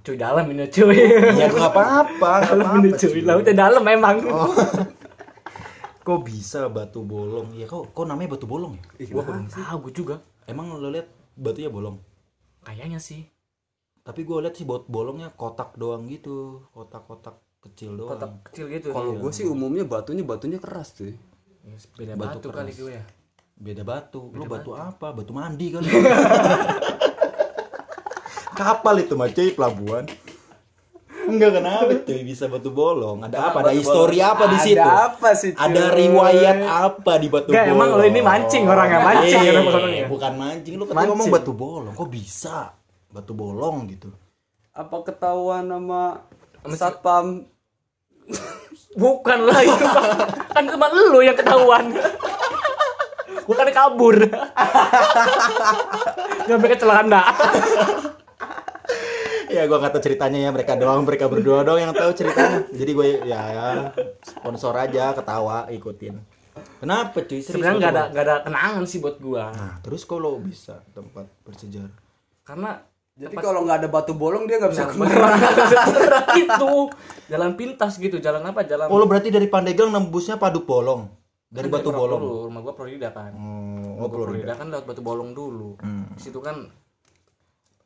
Cuy 0.00 0.16
dalam 0.16 0.44
ini 0.48 0.64
cuy. 0.70 0.98
Ya 1.36 1.46
nggak 1.50 1.70
apa-apa, 1.76 2.32
dalam 2.48 2.66
ini 2.80 2.90
cuy. 2.96 3.20
Lautnya 3.26 3.54
dalam 3.54 3.84
emang. 3.84 4.16
Oh. 4.30 4.48
Kok 6.00 6.24
bisa 6.24 6.66
Batu 6.72 7.04
Bolong? 7.04 7.52
Ya 7.52 7.68
kok 7.68 7.92
kok 7.92 8.08
namanya 8.08 8.34
Batu 8.34 8.48
Bolong 8.48 8.72
ya? 8.96 9.12
Gua 9.12 9.20
belum 9.20 9.46
Ah, 9.52 9.76
gue 9.76 9.92
juga. 9.92 10.16
Emang 10.48 10.72
lo 10.72 10.88
lihat 10.88 11.06
batunya 11.36 11.68
bolong? 11.70 12.00
Kayaknya 12.64 12.98
sih. 12.98 13.28
Tapi 14.00 14.24
gue 14.24 14.36
lihat 14.40 14.56
sih 14.56 14.64
bot 14.64 14.88
bolongnya 14.88 15.28
kotak 15.36 15.76
doang 15.76 16.08
gitu, 16.08 16.64
kotak-kotak 16.72 17.38
kecil 17.62 18.00
doang. 18.00 18.16
Kotak 18.16 18.32
kecil 18.48 18.66
gitu. 18.72 18.90
Kalau 18.90 19.12
gue 19.12 19.30
sih 19.30 19.44
umumnya 19.46 19.84
batunya 19.84 20.24
batunya 20.24 20.56
keras 20.58 20.96
cuy. 20.96 21.14
Ya, 21.62 21.76
beda 21.94 22.12
Batu 22.16 22.40
batu, 22.40 22.48
keras. 22.48 22.58
kali 22.64 22.72
gue 22.74 22.90
ya. 22.96 23.04
Beda 23.60 23.84
batu. 23.84 24.32
Lo 24.32 24.48
batu 24.48 24.72
apa? 24.72 25.12
Batu 25.12 25.36
mandi 25.36 25.68
kali. 25.68 25.84
Kapal 28.56 29.04
itu 29.04 29.12
mah 29.12 29.28
cuy 29.28 29.52
pelabuhan. 29.52 30.08
Enggak 31.28 31.60
kenapa 31.60 31.92
cuy 32.02 32.20
bisa 32.24 32.48
batu 32.48 32.72
bolong. 32.72 33.20
Ada 33.20 33.52
apa? 33.52 33.56
Ada 33.62 33.72
histori 33.76 34.18
apa 34.18 34.48
di 34.48 34.58
situ? 34.58 34.80
Ada 34.80 35.12
apa 35.12 35.28
sih 35.36 35.52
cuy? 35.52 35.60
Ada 35.60 35.82
riwayat 35.92 36.58
apa 36.64 37.12
di 37.20 37.28
batu 37.28 37.52
Nggak, 37.52 37.64
bolong? 37.68 37.76
emang 37.76 37.88
lo 37.92 38.02
ini 38.02 38.20
mancing 38.24 38.64
orangnya, 38.64 39.00
mancing 39.04 39.40
Eh, 39.44 39.52
orangnya? 39.52 40.04
Bukan 40.08 40.32
mancing, 40.40 40.74
lo 40.80 40.84
katanya 40.88 41.08
ngomong 41.12 41.28
batu 41.28 41.52
bolong. 41.52 41.92
Kok 41.92 42.08
bisa? 42.08 42.72
Batu 43.12 43.32
bolong 43.36 43.76
gitu. 43.92 44.08
Apa 44.72 45.04
ketahuan 45.04 45.68
sama 45.68 46.24
satpam? 46.72 47.44
Bukan 48.96 49.38
lah 49.46 49.60
itu 49.62 49.84
kan 50.50 50.64
cuma 50.64 50.88
lu 50.88 51.20
yang 51.20 51.36
ketahuan. 51.36 51.92
Bukan 53.50 53.66
kabur. 53.74 54.16
Sampai 56.46 56.68
kecelakaan 56.70 57.10
dah. 57.10 57.26
ya 59.50 59.66
gua 59.66 59.82
nggak 59.82 59.98
tahu 59.98 60.02
ceritanya 60.06 60.38
ya 60.46 60.50
mereka 60.54 60.78
doang 60.78 61.02
mereka 61.02 61.26
berdua 61.26 61.66
doang 61.66 61.82
yang 61.82 61.90
tahu 61.90 62.14
ceritanya 62.14 62.62
jadi 62.70 62.90
gue 62.94 63.06
ya, 63.26 63.40
ya 63.50 63.66
sponsor 64.22 64.78
aja 64.78 65.10
ketawa 65.10 65.66
ikutin 65.74 66.22
kenapa 66.78 67.18
cuy 67.26 67.42
Sebenarnya 67.42 67.76
nggak 67.82 67.90
ada 67.90 68.04
nggak 68.14 68.24
ada 68.30 68.36
kenangan 68.46 68.84
sih 68.86 69.02
buat 69.02 69.18
gua. 69.18 69.50
nah 69.50 69.74
terus 69.82 70.06
kalau 70.06 70.38
bisa 70.38 70.78
tempat 70.94 71.26
bersejarah 71.42 71.90
Karena 72.46 72.78
Jadi 73.20 73.36
kalau 73.36 73.66
nggak 73.66 73.84
ada 73.84 73.88
batu 73.90 74.14
bolong 74.14 74.46
dia 74.46 74.56
nggak 74.56 74.70
bisa 74.72 74.84
Nah, 74.86 74.90
ke 74.90 74.96
mana. 74.96 75.28
itu 76.40 76.72
jalan 77.28 77.52
pintas 77.52 77.92
gitu, 77.98 78.16
jalan 78.16 78.40
apa? 78.46 78.64
Jalan 78.64 78.86
oh 78.86 78.96
lo 78.96 79.04
berarti 79.04 79.28
dari 79.28 79.44
Pandeglang 79.44 79.90
nembusnya 79.90 80.38
Paduk 80.38 80.64
Bolong 80.64 81.04
dari 81.50 81.66
Kan 81.66 81.74
Batu 81.76 81.90
Bolong 81.90 82.22
dulu, 82.22 82.46
rumah 82.46 82.60
gua 82.62 82.72
Prorida 82.72 83.10
kan. 83.10 83.34
oh, 83.34 83.98
Rumah 83.98 83.98
oh 83.98 84.08
gua 84.08 84.18
Prorida 84.24 84.54
kan 84.54 84.66
lewat 84.70 84.84
Batu 84.86 85.02
Bolong 85.02 85.30
dulu. 85.34 85.74
Hmm. 85.82 86.06
Di 86.14 86.22
situ 86.22 86.38
kan 86.38 86.70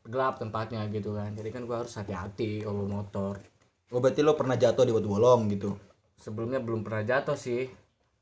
gelap 0.05 0.37
tempatnya 0.37 0.85
gitu 0.89 1.17
kan. 1.17 1.33
Jadi 1.33 1.49
kan 1.49 1.65
gua 1.65 1.81
harus 1.81 1.97
hati-hati 1.97 2.61
kalau 2.61 2.85
motor. 2.85 3.41
oh 3.89 4.01
berarti 4.01 4.21
lo 4.21 4.35
pernah 4.35 4.55
jatuh 4.55 4.83
di 4.83 4.91
Batu 4.91 5.07
Bolong 5.07 5.47
gitu 5.49 5.71
Sebelumnya 6.15 6.59
belum 6.59 6.83
pernah 6.83 7.03
jatuh 7.03 7.35
sih. 7.35 7.69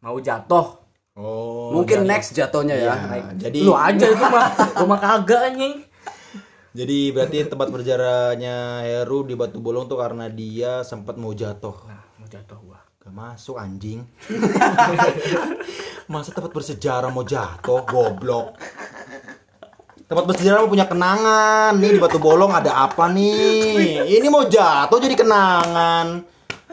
Mau 0.01 0.19
jatuh. 0.19 0.79
oh 1.15 1.71
Mungkin 1.71 2.03
jatuh. 2.03 2.09
next 2.09 2.31
jatuhnya 2.33 2.77
ya. 2.77 2.95
Ya, 2.95 3.23
jadi 3.49 3.59
Lu 3.63 3.75
aja 3.75 4.07
itu 4.07 4.23
mah. 4.23 4.47
Gua 4.79 4.87
mah 4.87 5.01
kagak 5.01 5.43
anjing. 5.49 5.75
jadi 6.73 7.13
berarti 7.13 7.37
tempat 7.47 7.69
bersejarahnya 7.69 8.57
Heru 8.83 9.23
di 9.23 9.35
Batu 9.35 9.59
Bolong 9.59 9.87
tuh 9.87 9.99
karena 9.99 10.27
dia 10.27 10.81
sempat 10.83 11.15
mau 11.15 11.31
jatuh 11.31 11.77
Nah, 11.85 12.03
mau 12.17 12.27
jatuh 12.27 12.59
gua. 12.59 12.81
Gak 13.03 13.11
masuk 13.11 13.59
anjing 13.59 14.07
Masa 16.13 16.31
tempat 16.31 16.55
bersejarah 16.55 17.11
mau 17.11 17.27
jatuh 17.27 17.83
Goblok 17.83 18.55
tempat 20.13 20.29
bersejarah 20.29 20.69
punya 20.69 20.85
kenangan. 20.85 21.73
Nih 21.81 21.97
di 21.97 21.99
Batu 21.99 22.21
Bolong 22.21 22.53
ada 22.53 22.85
apa 22.85 23.09
nih? 23.09 24.05
Ini 24.21 24.29
mau 24.29 24.45
jatuh 24.45 25.01
jadi 25.01 25.17
kenangan. 25.17 26.21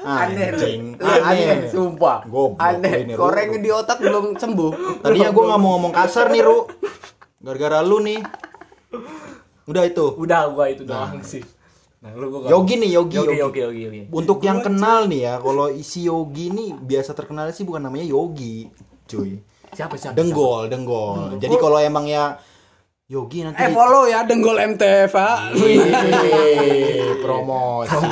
Anjing. 0.04 1.00
Aneh, 1.00 1.48
Aneh. 1.48 1.72
sumpah. 1.72 2.28
Goblok 2.28 2.60
aneh. 2.60 3.08
ini, 3.08 3.16
Ru. 3.16 3.24
Korengnya 3.24 3.60
di 3.64 3.72
otak 3.72 4.04
belum 4.04 4.36
sembuh. 4.36 5.00
Tadinya 5.00 5.32
gue 5.32 5.44
nggak 5.56 5.60
mau 5.64 5.72
ngomong 5.80 5.94
kasar 5.96 6.28
nih, 6.36 6.44
Ru. 6.44 6.68
Gara-gara 7.40 7.80
lu 7.80 8.04
nih. 8.04 8.20
Udah 9.72 9.84
itu. 9.88 10.06
Udah 10.20 10.52
gua 10.52 10.66
itu 10.68 10.84
doang 10.84 11.24
sih. 11.24 11.44
Nah, 12.00 12.16
lu 12.16 12.32
gua 12.32 12.48
Yogi 12.48 12.80
nih, 12.80 12.96
Yogi, 12.96 13.12
Yogi, 13.14 13.28
Yogi. 13.28 13.40
Yogi, 13.40 13.60
Yogi, 13.60 13.82
Yogi. 13.84 14.02
Untuk 14.10 14.40
yang 14.40 14.64
kenal 14.64 15.06
nih 15.06 15.22
ya, 15.22 15.34
kalau 15.38 15.68
isi 15.68 16.08
Yogi 16.08 16.48
nih 16.48 16.72
biasa 16.74 17.12
terkenal 17.12 17.52
sih 17.52 17.64
bukan 17.64 17.84
namanya 17.84 18.08
Yogi, 18.08 18.72
cuy. 19.06 19.44
Siapa 19.70 20.00
siapa? 20.00 20.16
Denggol, 20.16 20.66
denggol. 20.66 21.36
Jadi 21.38 21.56
kalau 21.56 21.78
emang 21.78 22.08
ya 22.08 22.40
Yogi 23.06 23.42
nanti 23.42 23.58
Eh 23.60 23.70
follow 23.70 24.06
ya 24.06 24.22
Denggol 24.22 24.58
MTV. 24.70 25.16
Wih, 25.56 25.82
promosi, 27.26 28.06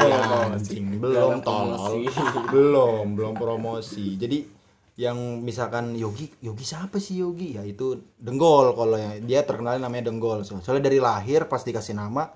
anjing. 0.52 0.98
belum 0.98 1.40
tolol, 1.40 2.02
belum, 2.54 3.06
belum 3.14 3.34
promosi. 3.34 4.18
Jadi 4.18 4.42
yang 4.98 5.16
misalkan 5.40 5.94
Yogi, 5.94 6.28
Yogi 6.42 6.66
siapa 6.66 6.98
sih 6.98 7.22
Yogi? 7.22 7.56
Ya 7.56 7.64
itu 7.64 8.02
Denggol 8.18 8.74
kalau 8.74 8.98
ya 8.98 9.16
dia 9.18 9.42
terkenal 9.42 9.78
namanya 9.78 10.10
Denggol. 10.10 10.42
So- 10.42 10.60
Soalnya 10.60 10.90
dari 10.90 10.98
lahir 10.98 11.46
pas 11.46 11.62
dikasih 11.62 11.94
nama 11.94 12.34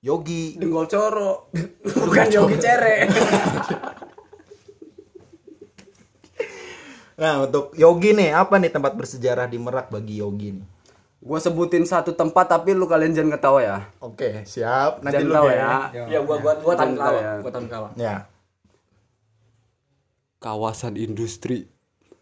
Yogi. 0.00 0.56
Denggol 0.56 0.86
Coro. 0.86 1.48
Bukan 1.84 2.26
Yogi 2.28 2.56
Cere. 2.58 2.96
Nah 7.16 7.48
untuk 7.48 7.72
Yogi 7.72 8.12
nih 8.12 8.36
apa 8.36 8.60
nih 8.60 8.68
tempat 8.68 8.92
bersejarah 8.92 9.48
di 9.48 9.56
Merak 9.56 9.88
bagi 9.88 10.20
Yogi 10.20 10.52
nih? 10.52 10.66
Gua 11.24 11.40
sebutin 11.40 11.88
satu 11.88 12.12
tempat 12.12 12.44
tapi 12.44 12.76
lu 12.76 12.84
kalian 12.84 13.16
jangan 13.16 13.40
ketawa 13.40 13.60
ya. 13.64 13.78
Oke 13.98 14.44
siap. 14.44 15.00
Nanti 15.00 15.24
Jangan 15.24 15.32
lu 15.32 15.48
deh. 15.48 15.56
ya. 15.56 15.74
Ya 16.12 16.18
gua 16.20 16.36
gua 16.38 16.60
gua 16.60 16.76
Jangan 16.76 16.92
kalah. 16.94 17.16
ya. 17.16 17.32
Gua 17.40 17.50
tan 17.50 17.66
kalah. 17.66 17.90
Ya. 17.96 18.16
Kawasan 20.38 21.00
industri. 21.00 21.72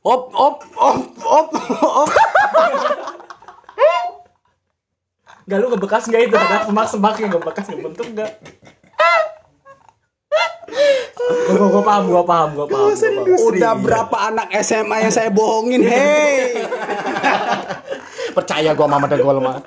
Op 0.01 0.31
op 0.31 0.63
op 0.79 0.99
op 1.27 1.49
op. 1.83 2.11
Gak 5.45 5.59
lu 5.61 5.67
ngebekas 5.69 6.09
gak 6.09 6.23
itu? 6.25 6.37
Ada 6.37 6.65
semak-semaknya 6.65 7.27
ngebekas 7.37 7.67
ngebentuk 7.69 8.09
gak? 8.17 8.33
Gua, 11.25 11.57
gua, 11.57 11.69
gua 11.69 11.83
paham, 11.85 12.05
gua 12.09 12.25
paham, 12.25 12.49
gua 12.57 12.67
paham. 12.67 12.89
Gua 12.93 13.25
paham. 13.29 13.49
Udah 13.53 13.73
berapa 13.77 14.17
anak 14.33 14.49
SMA 14.65 15.09
yang 15.09 15.13
saya 15.13 15.29
bohongin, 15.29 15.85
hei. 15.85 16.65
Percaya 18.37 18.73
gua 18.73 18.89
mama 18.89 19.07
Denggol 19.07 19.39
mah. 19.41 19.61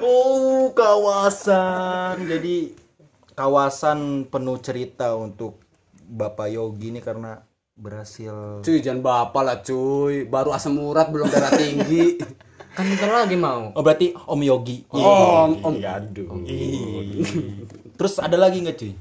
Oh 0.00 0.72
kawasan. 0.76 2.24
Jadi 2.28 2.76
kawasan 3.32 4.28
penuh 4.28 4.60
cerita 4.60 5.16
untuk 5.16 5.64
Bapak 6.10 6.52
Yogi 6.52 6.92
ini 6.92 7.00
karena 7.00 7.40
berhasil 7.80 8.60
Cuy, 8.60 8.84
jangan 8.84 9.00
bapak 9.00 9.42
lah 9.42 9.58
cuy. 9.64 10.28
Baru 10.28 10.52
asam 10.52 10.76
urat 10.76 11.08
belum 11.08 11.32
darah 11.32 11.56
tinggi. 11.56 12.20
Kan 12.70 12.86
bentar 12.86 13.10
lagi 13.10 13.34
mau. 13.34 13.74
Oh 13.74 13.82
berarti 13.82 14.14
Om 14.14 14.40
Yogi. 14.40 14.86
Om, 14.88 15.50
om. 15.60 15.74
aduh. 15.76 16.28
Terus 17.98 18.14
ada 18.22 18.36
lagi 18.38 18.62
nggak 18.62 18.76
cuy? 18.78 18.92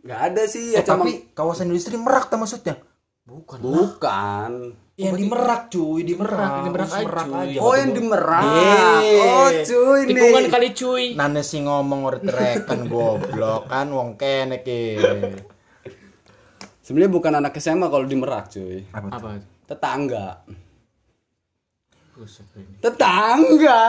Gak 0.00 0.20
ada 0.32 0.42
sih 0.48 0.72
ya 0.72 0.80
Eh, 0.80 0.84
cuma 0.84 1.04
tapi 1.04 1.28
kawasan 1.36 1.68
industri 1.68 2.00
Merak 2.00 2.32
tak 2.32 2.40
maksudnya? 2.40 2.80
Bukan. 3.20 3.60
bukan. 3.60 4.50
Yang 4.96 5.16
di 5.16 5.24
Merak 5.28 5.62
cuy, 5.68 6.00
di 6.04 6.14
Merak. 6.16 6.52
Di 6.60 6.70
Merak 6.72 6.88
Khusus 6.88 7.32
aja. 7.32 7.58
Oh, 7.60 7.74
yang 7.76 7.92
di 7.92 8.02
Merak. 8.02 8.44
Oh, 8.44 9.48
cuy 9.48 10.00
Tikungan 10.08 10.42
nih. 10.44 10.50
kali 10.50 10.68
cuy. 10.72 11.04
Nane 11.16 11.40
sih 11.40 11.60
ngomong 11.60 12.00
udah 12.04 12.20
terekan 12.20 12.88
goblok 12.88 13.68
kan 13.68 13.88
wong 13.92 14.16
kene 14.16 14.60
ki. 14.60 15.00
Sebenarnya 16.80 17.12
bukan 17.12 17.32
anak 17.38 17.54
SMA 17.56 17.86
kalau 17.86 18.02
di 18.02 18.16
Merak, 18.18 18.50
cuy. 18.50 18.82
Apa? 18.90 19.38
itu? 19.38 19.46
Tetangga. 19.68 20.42
Tetangga. 22.84 23.82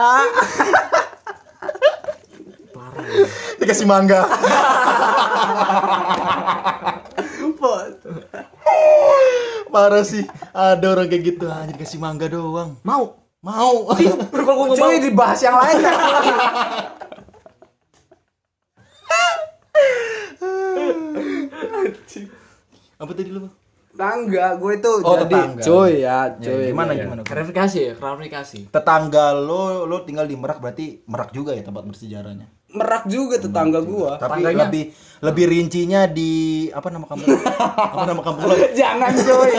Parah. 2.72 3.04
ya. 3.04 3.26
Dikasih 3.60 3.84
mangga. 3.84 4.24
Parah 9.72 10.04
sih. 10.04 10.24
Ada 10.56 10.86
orang 10.88 11.08
kayak 11.12 11.22
gitu 11.28 11.44
aja 11.48 11.68
dikasih 11.68 12.00
mangga 12.00 12.28
doang. 12.28 12.80
Mau? 12.80 13.20
Mau. 13.44 13.92
Kalau 14.32 14.54
gua 14.56 14.76
cuy 14.76 14.96
dibahas 15.00 15.40
yang 15.44 15.56
lain. 15.60 15.82
Apa 23.02 23.12
tadi 23.18 23.34
lu? 23.34 23.42
Bang? 23.42 23.61
Tetangga, 23.92 24.56
gue 24.56 24.72
itu 24.74 24.90
Oh, 24.98 25.14
jadi 25.14 25.28
tetangga. 25.28 25.62
cuy 25.62 25.92
ya, 25.98 26.18
Ya, 26.32 26.48
cuy. 26.48 26.64
gimana 26.66 26.90
ya. 26.90 27.04
gimana? 27.04 27.20
Klarifikasi 27.22 27.76
ya, 27.78 27.92
klarifikasi. 27.92 28.60
Tetangga 28.66 29.26
lo 29.32 29.84
lo 29.84 30.00
tinggal 30.02 30.24
di 30.24 30.32
Merak 30.32 30.58
berarti 30.58 31.04
Merak 31.04 31.28
juga 31.30 31.52
ya 31.52 31.60
tempat 31.60 31.84
bersejarahnya. 31.84 32.48
Merak 32.72 33.04
juga 33.04 33.36
tetangga 33.36 33.84
gua. 33.84 34.16
Tapi 34.16 34.40
Tetangganya? 34.40 34.64
lebih 34.64 34.84
lebih 35.20 35.44
rincinya 35.46 36.08
di 36.08 36.32
apa 36.68 36.88
nama 36.88 37.04
kampung? 37.04 37.36
apa 37.36 38.04
nama 38.08 38.22
kampung 38.22 38.44
lo? 38.48 38.56
jangan 38.80 39.12
cuy. 39.12 39.52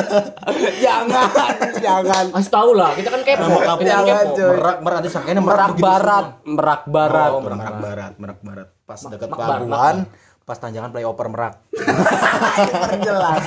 jangan, 0.81 1.29
jangan. 1.77 2.25
Kasih 2.33 2.51
tahu 2.51 2.71
lah, 2.73 2.89
kita 2.97 3.13
kan 3.13 3.21
kepo. 3.21 3.37
Nama 3.39 3.59
kampung 3.61 3.85
Kita 3.85 3.93
kan 3.93 4.01
Jangan, 4.01 4.25
kepo. 4.25 4.33
cuy. 4.33 4.49
Merak 4.49 4.77
Merak 4.81 5.01
Merak, 5.05 5.41
Merak 5.45 5.73
Barat. 5.77 6.25
Merak 6.43 6.81
Barat. 6.89 7.29
Oh, 7.29 7.39
Merak 7.39 7.75
Barat, 7.77 8.13
Merak 8.17 8.39
Barat. 8.41 8.67
Pas 8.83 8.97
dekat 8.99 9.29
pelabuhan, 9.29 9.95
pas 10.41 10.57
tanjakan 10.57 10.89
flyover 10.89 11.27
Merak. 11.29 11.53
Jelas. 13.05 13.45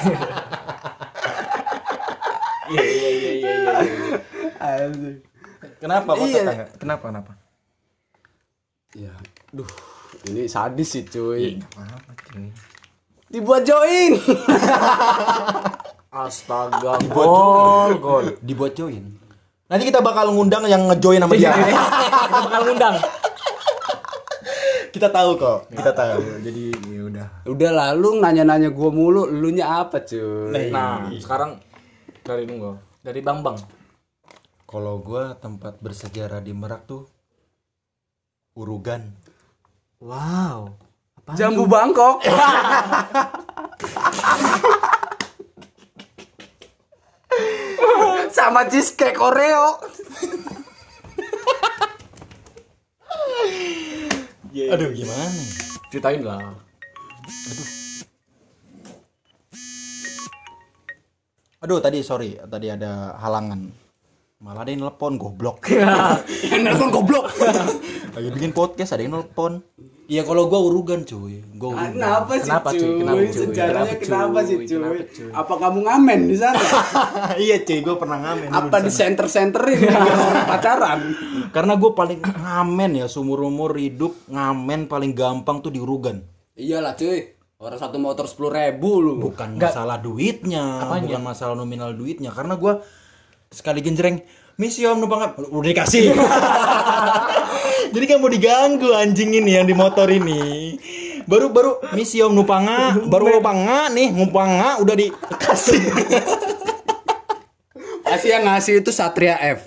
Iya, 2.67 2.83
iya, 2.83 3.09
iya, 3.11 3.31
iya, 3.33 3.53
iya. 3.55 3.73
Kenapa 5.77 6.11
kok 6.13 6.25
Iya. 6.25 6.43
tetangga? 6.43 6.67
Kenapa 6.79 7.05
kenapa? 7.09 7.33
Ya, 8.97 9.13
duh, 9.53 9.69
ini 10.27 10.49
sadis 10.49 10.89
sih 10.89 11.05
cuy. 11.05 11.61
Apa 11.77 12.13
cuy? 12.27 12.49
Dibuat 13.29 13.63
join. 13.63 14.17
Astaga, 16.17 16.97
gol, 17.13 17.93
gol. 18.01 18.27
Dibuat 18.41 18.73
join. 18.73 19.05
Nanti 19.67 19.85
kita 19.85 19.99
bakal 20.01 20.31
ngundang 20.33 20.65
yang 20.65 20.87
ngejoin 20.87 21.21
sama 21.21 21.35
dia. 21.35 21.51
Kita 22.27 22.39
bakal 22.47 22.61
ngundang. 22.65 22.97
kita 24.97 25.13
tahu 25.13 25.37
kok, 25.37 25.69
kita 25.69 25.93
tahu. 25.93 26.41
Jadi 26.41 26.63
ya 26.89 27.03
udah. 27.05 27.27
Udah 27.45 27.71
lah, 27.75 27.89
lu 27.93 28.17
nanya-nanya 28.17 28.73
gua 28.73 28.89
mulu, 28.89 29.29
lu 29.29 29.53
nya 29.53 29.85
apa 29.85 30.01
cuy? 30.01 30.73
Nah, 30.73 31.13
sekarang 31.21 31.61
dari 32.27 32.43
nunggu. 32.43 32.75
Dari 33.07 33.23
Bambang. 33.23 33.55
Kalau 34.67 34.99
gua 34.99 35.39
tempat 35.39 35.79
bersejarah 35.79 36.43
di 36.43 36.51
Merak 36.51 36.91
tuh 36.91 37.07
Urugan. 38.59 39.15
Wow. 40.03 40.75
Apa? 41.23 41.39
Jambu 41.39 41.71
Bangkok. 41.71 42.27
Sama 48.37 48.67
cheesecake 48.67 49.23
Oreo. 49.23 49.79
Aduh 54.57 54.91
gimana? 54.91 55.31
Ceritain 55.95 56.27
lah. 56.27 56.59
Aduh 57.23 57.76
tadi 61.83 61.99
sorry, 62.07 62.39
tadi 62.39 62.71
ada 62.71 63.19
halangan. 63.19 63.67
Malah 64.37 64.63
ada 64.63 64.71
yang 64.71 64.85
nelpon 64.85 65.17
goblok. 65.17 65.65
Yang 66.53 66.61
nelfon 66.61 66.93
goblok. 66.93 67.25
Lagi 68.13 68.29
bikin 68.37 68.53
podcast 68.53 68.93
ada 68.93 69.01
yang 69.01 69.17
nelpon. 69.17 69.65
Iya 70.07 70.29
kalau 70.29 70.47
gua 70.47 70.61
urugan 70.61 71.09
cuy. 71.09 71.41
Gua 71.57 71.73
urugan. 71.73 71.97
Kenapa 71.97 72.33
sih 72.37 72.45
Kenapa, 72.47 72.69
cuy? 72.71 72.79
cuy? 72.79 72.95
Kenapa, 73.01 73.17
cuy? 73.17 73.33
Sejarahnya 73.33 73.97
Kenapa, 73.97 74.05
kenapa 74.05 74.39
cuy? 74.39 74.47
sih 74.47 74.57
cuy? 74.61 74.69
Kenapa, 74.77 75.03
cuy? 75.09 75.31
Apa 75.33 75.55
kamu 75.57 75.79
ngamen 75.89 76.21
di 76.29 76.37
sana? 76.37 76.63
iya 77.49 77.57
cuy, 77.65 77.79
gua 77.81 77.97
pernah 77.97 78.19
ngamen. 78.23 78.49
Apa 78.53 78.77
di 78.85 78.91
sana. 78.93 78.99
center-centerin 79.01 79.79
pacaran? 80.53 81.01
Karena 81.51 81.73
gue 81.81 81.91
paling 81.97 82.21
ngamen 82.21 82.91
ya 83.03 83.07
seumur 83.09 83.41
umur 83.41 83.73
hidup 83.81 84.13
ngamen 84.29 84.85
paling 84.87 85.17
gampang 85.17 85.65
tuh 85.65 85.73
di 85.73 85.81
urugan. 85.81 86.21
Iyalah 86.55 86.93
cuy. 86.93 87.36
Orang 87.57 87.81
satu 87.81 87.97
motor 87.97 88.29
sepuluh 88.29 88.53
ribu 88.53 89.01
lu. 89.01 89.17
Bukan 89.17 89.57
masalah 89.57 89.97
duitnya, 89.97 90.93
bukan 90.93 91.25
masalah 91.25 91.57
nominal 91.57 91.97
duitnya. 91.97 92.29
Karena 92.29 92.53
gue 92.53 92.85
sekali 93.49 93.81
genjreng 93.81 94.21
misi 94.61 94.85
om 94.85 95.01
numpang 95.01 95.33
apa?" 95.33 95.41
udah 95.41 95.69
dikasih. 95.73 96.13
Jadi 97.97 98.05
kan 98.05 98.21
mau 98.21 98.29
diganggu 98.29 98.93
anjing 98.93 99.41
ini 99.41 99.57
yang 99.57 99.65
di 99.65 99.73
motor 99.73 100.05
ini. 100.13 100.77
Baru 101.25 101.49
baru 101.49 101.81
misi 101.97 102.21
om 102.21 102.37
numpanga, 102.37 102.93
baru 103.09 103.41
numpanga 103.41 103.89
nih 103.89 104.13
numpanga 104.13 104.77
udah 104.85 104.93
dikasih. 104.93 105.81
Pasti 108.05 108.37
yang 108.37 108.53
ngasih 108.53 108.85
itu 108.85 108.93
Satria 108.93 109.41
F. 109.41 109.65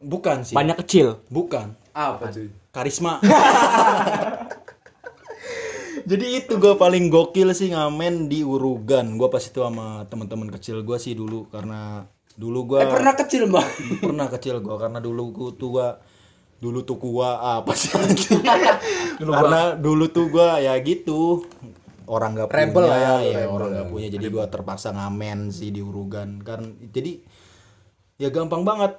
Bukan 0.00 0.40
sih. 0.40 0.56
Banyak 0.56 0.80
kecil. 0.80 1.20
Bukan. 1.28 1.76
Apa 1.92 2.32
cuy? 2.32 2.64
karisma 2.74 3.22
jadi 6.04 6.26
itu 6.44 6.60
gue 6.60 6.74
paling 6.76 7.08
gokil 7.08 7.52
sih 7.56 7.72
ngamen 7.72 8.28
di 8.28 8.44
Urugan. 8.44 9.16
Gue 9.16 9.28
pas 9.32 9.40
itu 9.40 9.60
sama 9.60 10.04
teman-teman 10.08 10.52
kecil 10.52 10.84
gue 10.84 10.98
sih 11.00 11.16
dulu 11.16 11.48
karena 11.48 12.08
dulu 12.34 12.74
gue 12.74 12.78
Eh 12.82 12.90
pernah 12.90 13.14
kecil 13.16 13.48
bang? 13.48 13.68
pernah 14.08 14.26
kecil 14.28 14.60
gue 14.60 14.76
karena 14.76 14.98
dulu 15.00 15.22
gue 15.32 15.50
tuh 15.56 15.70
gue 15.80 15.88
dulu 16.64 16.80
tuh 16.80 16.96
gua 16.96 17.60
apa 17.60 17.76
sih? 17.76 17.92
Karena 19.20 19.76
dulu 19.76 20.08
tuh 20.08 20.32
gua 20.32 20.56
ya 20.64 20.72
gitu. 20.80 21.44
Orang 22.04 22.36
nggak 22.36 22.52
punya 22.52 22.64
Rebel 22.68 22.84
lah 22.84 22.98
ya, 23.00 23.14
ya, 23.24 23.36
rebel 23.44 23.52
orang 23.56 23.68
ya. 23.68 23.74
nggak 23.76 23.88
punya. 23.92 24.08
Jadi 24.12 24.26
gua 24.32 24.44
terpaksa 24.48 24.88
ngamen 24.96 25.52
sih 25.52 25.68
di 25.68 25.80
Urugan. 25.84 26.40
Kan 26.40 26.88
jadi 26.88 27.20
ya 28.16 28.32
gampang 28.32 28.64
banget 28.64 28.96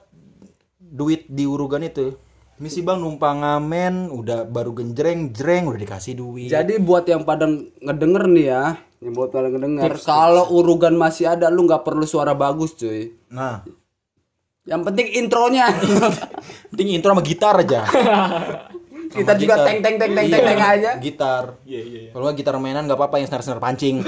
duit 0.78 1.26
di 1.26 1.50
Urugan 1.50 1.82
itu 1.82 2.14
misi 2.56 2.80
bang 2.80 2.96
numpang 2.96 3.44
ngamen 3.44 4.08
udah 4.10 4.48
baru 4.48 4.72
genjreng 4.72 5.28
jreng 5.30 5.68
udah 5.68 5.76
dikasih 5.78 6.16
duit 6.16 6.48
Jadi 6.48 6.80
buat 6.80 7.04
yang 7.04 7.22
pada 7.22 7.44
ngedenger 7.78 8.24
nih 8.26 8.46
ya, 8.48 8.64
yang 8.98 9.12
buat 9.12 9.28
pada 9.30 9.52
ngedenger, 9.52 9.92
kalau 10.00 10.48
urugan 10.54 10.96
masih 10.96 11.28
ada, 11.28 11.52
lu 11.52 11.68
nggak 11.68 11.84
perlu 11.84 12.06
suara 12.06 12.32
bagus 12.32 12.72
cuy. 12.74 13.12
nah 13.28 13.60
Yang 14.64 14.82
penting 14.84 15.08
intronya. 15.14 15.68
penting 16.72 16.88
intro 16.92 17.12
sama 17.12 17.22
gitar 17.22 17.56
aja 17.56 17.84
Kita 19.06 19.32
juga 19.38 19.56
gitar. 19.56 19.66
teng 19.66 19.78
teng 19.80 19.96
teng 19.96 20.12
teng 20.12 20.26
Iya, 20.26 20.34
teng 20.34 20.46
teng 20.50 20.62
aja. 20.66 20.92
gitar 20.98 21.44
kalau 22.10 22.24
nggak 22.26 22.38
gitar 22.38 22.56
mainan 22.58 22.84
nggak 22.84 22.98
apa-apa 22.98 23.16
yang 23.18 23.28
senar 23.28 23.44
senar 23.44 23.60
pancing 23.60 24.00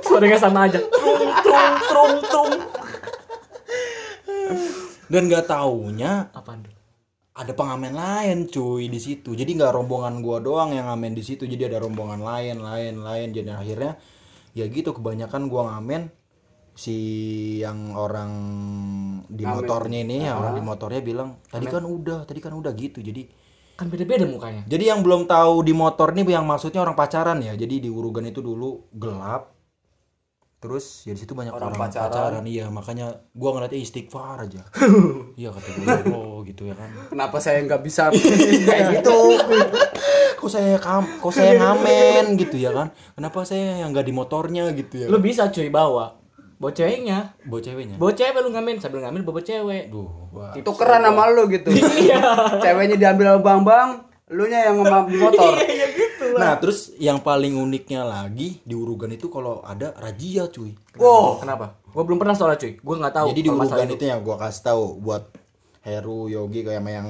Suaranya 0.00 0.36
sama 0.36 0.64
aja. 0.64 0.80
Trung 0.80 1.20
trung 1.38 1.72
trung 1.86 2.12
trung. 2.26 2.50
Dan 5.08 5.22
nggak 5.28 5.44
taunya 5.48 6.28
Apaan 6.32 6.64
tuh? 6.64 6.74
ada 7.38 7.52
pengamen 7.54 7.94
lain 7.94 8.50
cuy 8.50 8.90
di 8.90 8.98
situ. 8.98 9.30
Jadi 9.30 9.54
nggak 9.54 9.70
rombongan 9.70 10.18
gua 10.26 10.42
doang 10.42 10.74
yang 10.74 10.90
ngamen 10.90 11.14
di 11.14 11.22
situ. 11.22 11.46
Jadi 11.46 11.70
ada 11.70 11.78
rombongan 11.78 12.18
lain 12.18 12.58
lain 12.58 12.98
lain. 12.98 13.28
Jadi 13.30 13.54
akhirnya 13.54 13.94
ya 14.58 14.66
gitu 14.66 14.90
kebanyakan 14.90 15.46
gua 15.46 15.70
ngamen 15.70 16.10
si 16.74 16.94
yang 17.62 17.94
orang 17.94 18.32
di 19.30 19.42
motornya 19.46 19.98
ini 20.02 20.26
ya 20.26 20.34
orang 20.38 20.54
di 20.58 20.62
motornya 20.62 21.00
bilang 21.02 21.38
tadi 21.46 21.66
kan 21.66 21.82
udah 21.86 22.26
tadi 22.26 22.38
kan 22.42 22.54
udah 22.54 22.74
gitu. 22.74 23.02
Jadi 23.02 23.46
Kan 23.78 23.86
beda-beda 23.94 24.26
mukanya. 24.26 24.66
jadi 24.66 24.90
yang 24.90 25.06
belum 25.06 25.30
tahu 25.30 25.62
di 25.62 25.70
motor 25.70 26.10
nih 26.10 26.26
yang 26.26 26.42
maksudnya 26.42 26.82
orang 26.82 26.98
pacaran 26.98 27.38
ya. 27.38 27.54
Jadi 27.54 27.86
di 27.86 27.86
urugan 27.86 28.26
itu 28.26 28.42
dulu 28.42 28.90
gelap 28.90 29.54
terus 30.58 31.06
ya 31.06 31.14
di 31.14 31.22
situ 31.22 31.38
banyak 31.38 31.54
orang, 31.54 31.70
pacaran. 31.70 32.42
iya 32.42 32.66
makanya 32.66 33.14
gua 33.30 33.54
ngeliatnya 33.54 33.78
istighfar 33.78 34.42
aja 34.42 34.66
iya 35.40 35.54
kata 35.54 35.68
gue 35.70 36.10
oh 36.10 36.42
gitu 36.42 36.66
ya 36.66 36.74
kan 36.74 36.90
Kenapa 37.08 37.38
saya 37.38 37.62
nggak 37.62 37.78
bisa 37.78 38.10
kayak 38.66 38.98
gitu? 38.98 39.38
kok 40.34 40.50
saya 40.50 40.78
kam 40.78 41.06
kok 41.18 41.30
saya 41.30 41.58
ngamen 41.58 42.34
gitu 42.34 42.58
ya 42.58 42.74
kan 42.74 42.90
kenapa 43.14 43.46
saya 43.46 43.86
yang 43.86 43.94
nggak 43.94 44.06
di 44.06 44.14
motornya 44.14 44.70
gitu 44.74 45.02
ya 45.02 45.06
Lu 45.06 45.18
bisa 45.18 45.46
cuy 45.46 45.70
bawa. 45.70 46.18
Bawa 46.58 46.74
ceweknya. 46.74 47.38
bawa 47.46 47.62
ceweknya 47.62 47.94
Bawa 48.02 48.10
cewek 48.18 48.42
lu 48.42 48.50
ngamen 48.50 48.82
sambil 48.82 49.06
ngamen 49.06 49.22
bawa 49.22 49.38
cewek. 49.38 49.94
Duh, 49.94 50.10
wah. 50.34 50.50
Itu 50.58 50.74
keren 50.74 51.06
sama 51.06 51.30
lu 51.30 51.46
gitu. 51.46 51.70
Ceweknya 52.66 52.98
diambil 52.98 53.38
sama 53.38 53.40
Bang 53.46 53.62
Bang, 53.62 53.90
lu 54.34 54.42
nya 54.50 54.66
yang 54.66 54.82
di 55.06 55.16
motor. 55.22 55.54
Nah 56.36 56.58
terus 56.58 56.92
yang 56.98 57.22
paling 57.22 57.56
uniknya 57.56 58.04
lagi 58.04 58.60
di 58.60 58.74
urugan 58.74 59.08
itu 59.08 59.30
kalau 59.30 59.64
ada 59.64 59.96
razia 59.96 60.50
cuy 60.50 60.76
Wow. 60.98 61.38
Kenapa? 61.38 61.78
Gua 61.94 62.02
belum 62.02 62.18
pernah 62.18 62.34
soalnya 62.34 62.58
cuy. 62.58 62.74
Gua 62.82 62.98
nggak 62.98 63.14
tahu. 63.14 63.26
jadi 63.30 63.40
di 63.40 63.48
urugan 63.48 63.88
itu 63.88 64.04
yang 64.04 64.20
gua 64.20 64.36
kasih 64.36 64.62
tahu 64.66 64.84
buat 64.98 65.30
Heru 65.86 66.26
Yogi 66.26 66.66
kayak 66.66 66.82
sama 66.82 66.90
yang 66.90 67.08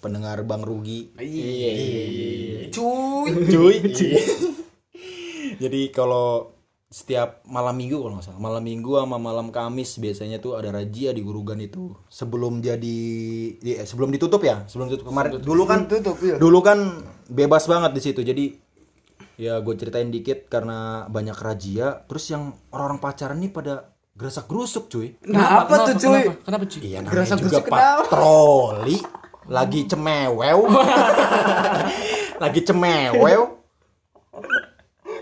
pendengar 0.00 0.40
Bang 0.48 0.64
Rugi 0.64 1.12
Iya. 1.20 2.72
Cuy. 2.72 3.30
cuy 3.52 3.76
jadi 5.58 5.80
kalau 5.90 6.54
setiap 6.88 7.44
malam 7.44 7.76
minggu 7.76 8.00
kalau 8.00 8.16
nggak 8.16 8.26
salah. 8.32 8.40
Malam 8.40 8.64
minggu 8.64 8.96
sama 8.96 9.20
malam 9.20 9.52
kamis 9.52 10.00
biasanya 10.00 10.40
tuh 10.40 10.56
ada 10.56 10.72
razia 10.72 11.12
di 11.12 11.20
urugan 11.20 11.60
itu. 11.60 11.92
Sebelum 12.08 12.64
jadi 12.64 12.98
eh, 13.60 13.84
sebelum 13.84 14.08
ditutup 14.08 14.40
ya? 14.40 14.64
Sebelum 14.64 14.88
tutup 14.88 15.12
kemarin. 15.12 15.36
dulu 15.44 15.68
kan 15.68 15.84
tutup, 15.84 16.16
iya. 16.24 16.40
dulu 16.40 16.64
kan 16.64 17.04
bebas 17.28 17.68
banget 17.68 17.92
di 17.92 18.00
situ. 18.00 18.20
Jadi 18.24 18.44
ya 19.36 19.60
gue 19.60 19.74
ceritain 19.76 20.08
dikit 20.08 20.48
karena 20.48 21.04
banyak 21.12 21.36
razia. 21.36 22.08
Terus 22.08 22.24
yang 22.32 22.56
orang-orang 22.72 23.00
pacaran 23.04 23.36
nih 23.36 23.52
pada 23.52 23.74
gerasak 24.16 24.48
gerusuk 24.48 24.88
cuy. 24.88 25.12
Nah, 25.28 25.68
apa 25.68 25.92
tuh 25.92 25.94
cuy? 26.00 26.24
Kenapa? 26.24 26.32
Kenapa 26.40 26.64
cuy? 26.64 26.80
Iya 26.88 26.98
namanya 27.04 27.12
Gerasa 27.12 27.34
juga 27.36 27.44
gerusuk 27.44 27.64
kenapa? 27.68 28.00
patroli. 28.08 28.98
Lagi 29.48 29.80
cemewew 29.88 30.60
lagi 32.42 32.60
cemewew 32.68 33.57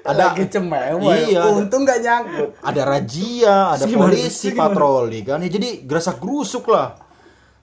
ada 0.07 0.25
Lagi 0.31 0.45
cemewe. 0.47 1.11
Iya, 1.27 1.43
Untung 1.51 1.83
nggak 1.83 1.99
nyangkut. 2.01 2.49
ada 2.63 2.83
razia 2.83 3.75
ada 3.75 3.85
polisi 3.85 4.49
patroli 4.53 5.21
kan. 5.21 5.43
Ya 5.43 5.51
jadi 5.51 5.83
gerasak 5.83 6.17
gerusuk 6.19 6.71
lah. 6.71 6.95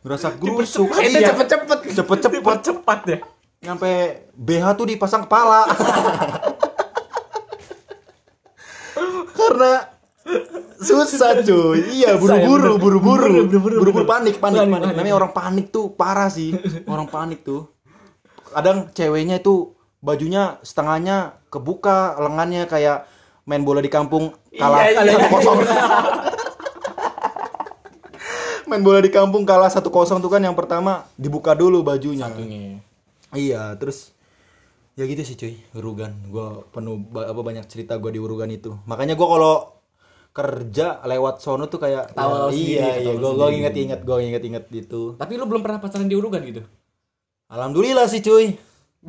Gerasak 0.04 0.36
gerusuk. 0.38 0.92
Itu 0.94 1.18
Iya. 1.18 1.32
cepet-cepet. 1.32 1.80
cepet-cepet 1.96 2.58
Cepat 2.62 3.00
ya. 3.08 3.18
nyampe 3.64 3.92
BH 4.36 4.66
tuh 4.76 4.86
dipasang 4.86 5.24
kepala. 5.24 5.64
Karena 9.34 9.74
susah 10.78 11.40
cuy. 11.42 11.80
Iya 11.96 12.20
buru-buru 12.20 12.76
buru-buru. 12.78 13.48
Buru-buru 13.48 14.06
panik 14.06 14.38
panik. 14.38 14.68
panik. 14.68 14.94
Namanya 14.94 15.16
orang 15.16 15.32
panik 15.32 15.72
tuh 15.72 15.96
parah 15.96 16.28
sih. 16.28 16.54
Orang 16.86 17.08
panik 17.08 17.44
tuh. 17.44 17.72
Kadang 18.54 18.92
ceweknya 18.94 19.42
itu 19.42 19.74
bajunya 19.98 20.60
setengahnya 20.62 21.40
kebuka 21.54 22.18
lengannya 22.18 22.66
kayak 22.66 23.06
main 23.46 23.62
bola 23.62 23.78
di 23.86 23.92
kampung 23.94 24.34
kalah 24.58 24.89
Iya, 24.89 25.06
iya, 25.06 25.13
satu 25.13 25.30
kosong 25.30 25.58
main 28.66 28.82
bola 28.82 29.00
di 29.06 29.12
kampung 29.13 29.44
kalah 29.46 29.70
satu 29.70 29.94
kosong 29.94 30.18
tuh 30.18 30.34
kan 30.34 30.42
yang 30.42 30.58
pertama 30.58 31.06
dibuka 31.13 31.54
dulu 31.54 31.86
bajunya 31.86 32.26
Iya, 33.34 33.74
terus 33.82 34.13
ya 34.94 35.10
gitu 35.10 35.26
sih 35.26 35.34
cuy, 35.34 35.58
Urugan. 35.74 36.13
Gua 36.30 36.62
penuh 36.70 37.02
apa 37.18 37.42
banyak 37.42 37.66
cerita 37.66 37.98
gua 37.98 38.13
di 38.13 38.22
Urugan 38.22 38.46
itu. 38.54 38.78
Makanya 38.86 39.18
gua 39.18 39.28
kalau 39.34 39.56
kerja 40.34 41.02
lewat 41.02 41.42
sono 41.42 41.66
tuh 41.66 41.82
kayak 41.82 42.13
Tawa 42.13 42.50
ya, 42.50 42.54
sendiri, 42.54 42.78
iya 42.78 42.86
iya 43.02 43.13
ketawa 43.13 43.18
gua 43.18 43.32
gua 43.34 43.50
inget-inget 43.50 44.00
gua 44.06 44.18
inget-inget 44.22 44.66
gitu. 44.70 45.18
Tapi 45.18 45.34
lu 45.42 45.50
belum 45.50 45.66
pernah 45.66 45.82
pacaran 45.82 46.06
di 46.06 46.13
Urugan 46.13 46.46
gitu? 46.46 46.62
Alhamdulillah 47.50 48.06
sih 48.06 48.22
cuy. 48.22 48.54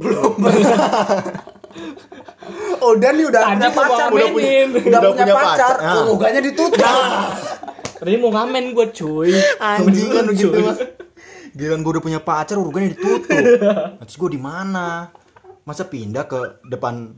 Oh, 0.00 0.34
dan 2.94 3.12
nih 3.14 3.26
udah 3.26 3.40
Tadi 3.42 3.54
punya 3.54 3.70
pacar. 3.70 4.08
Udah 4.08 4.28
punya, 4.28 4.48
ngamenin. 4.52 4.68
udah 4.70 4.82
Udah 4.84 5.00
punya 5.00 5.12
punya 5.16 5.34
pacar. 5.34 5.54
pacar. 5.56 5.74
Nah. 5.80 5.94
Urugannya 6.04 6.40
ditutup. 6.42 6.86
Tadi 7.98 8.16
mau 8.16 8.30
ngamen 8.30 8.64
gua 8.72 8.86
cuy. 8.90 9.32
Anjing 9.56 10.08
kan 10.10 10.24
begitu 10.26 10.50
Cuy. 10.50 10.62
mah. 10.62 10.76
Giliran 11.54 11.80
gua 11.80 11.92
udah 11.94 12.04
punya 12.04 12.20
pacar, 12.20 12.56
urugannya 12.58 12.90
ditutup. 12.92 13.30
Terus 14.02 14.16
gua 14.16 14.30
di 14.30 14.40
mana? 14.40 14.86
Masa 15.64 15.88
pindah 15.88 16.28
ke 16.28 16.38
depan 16.66 17.16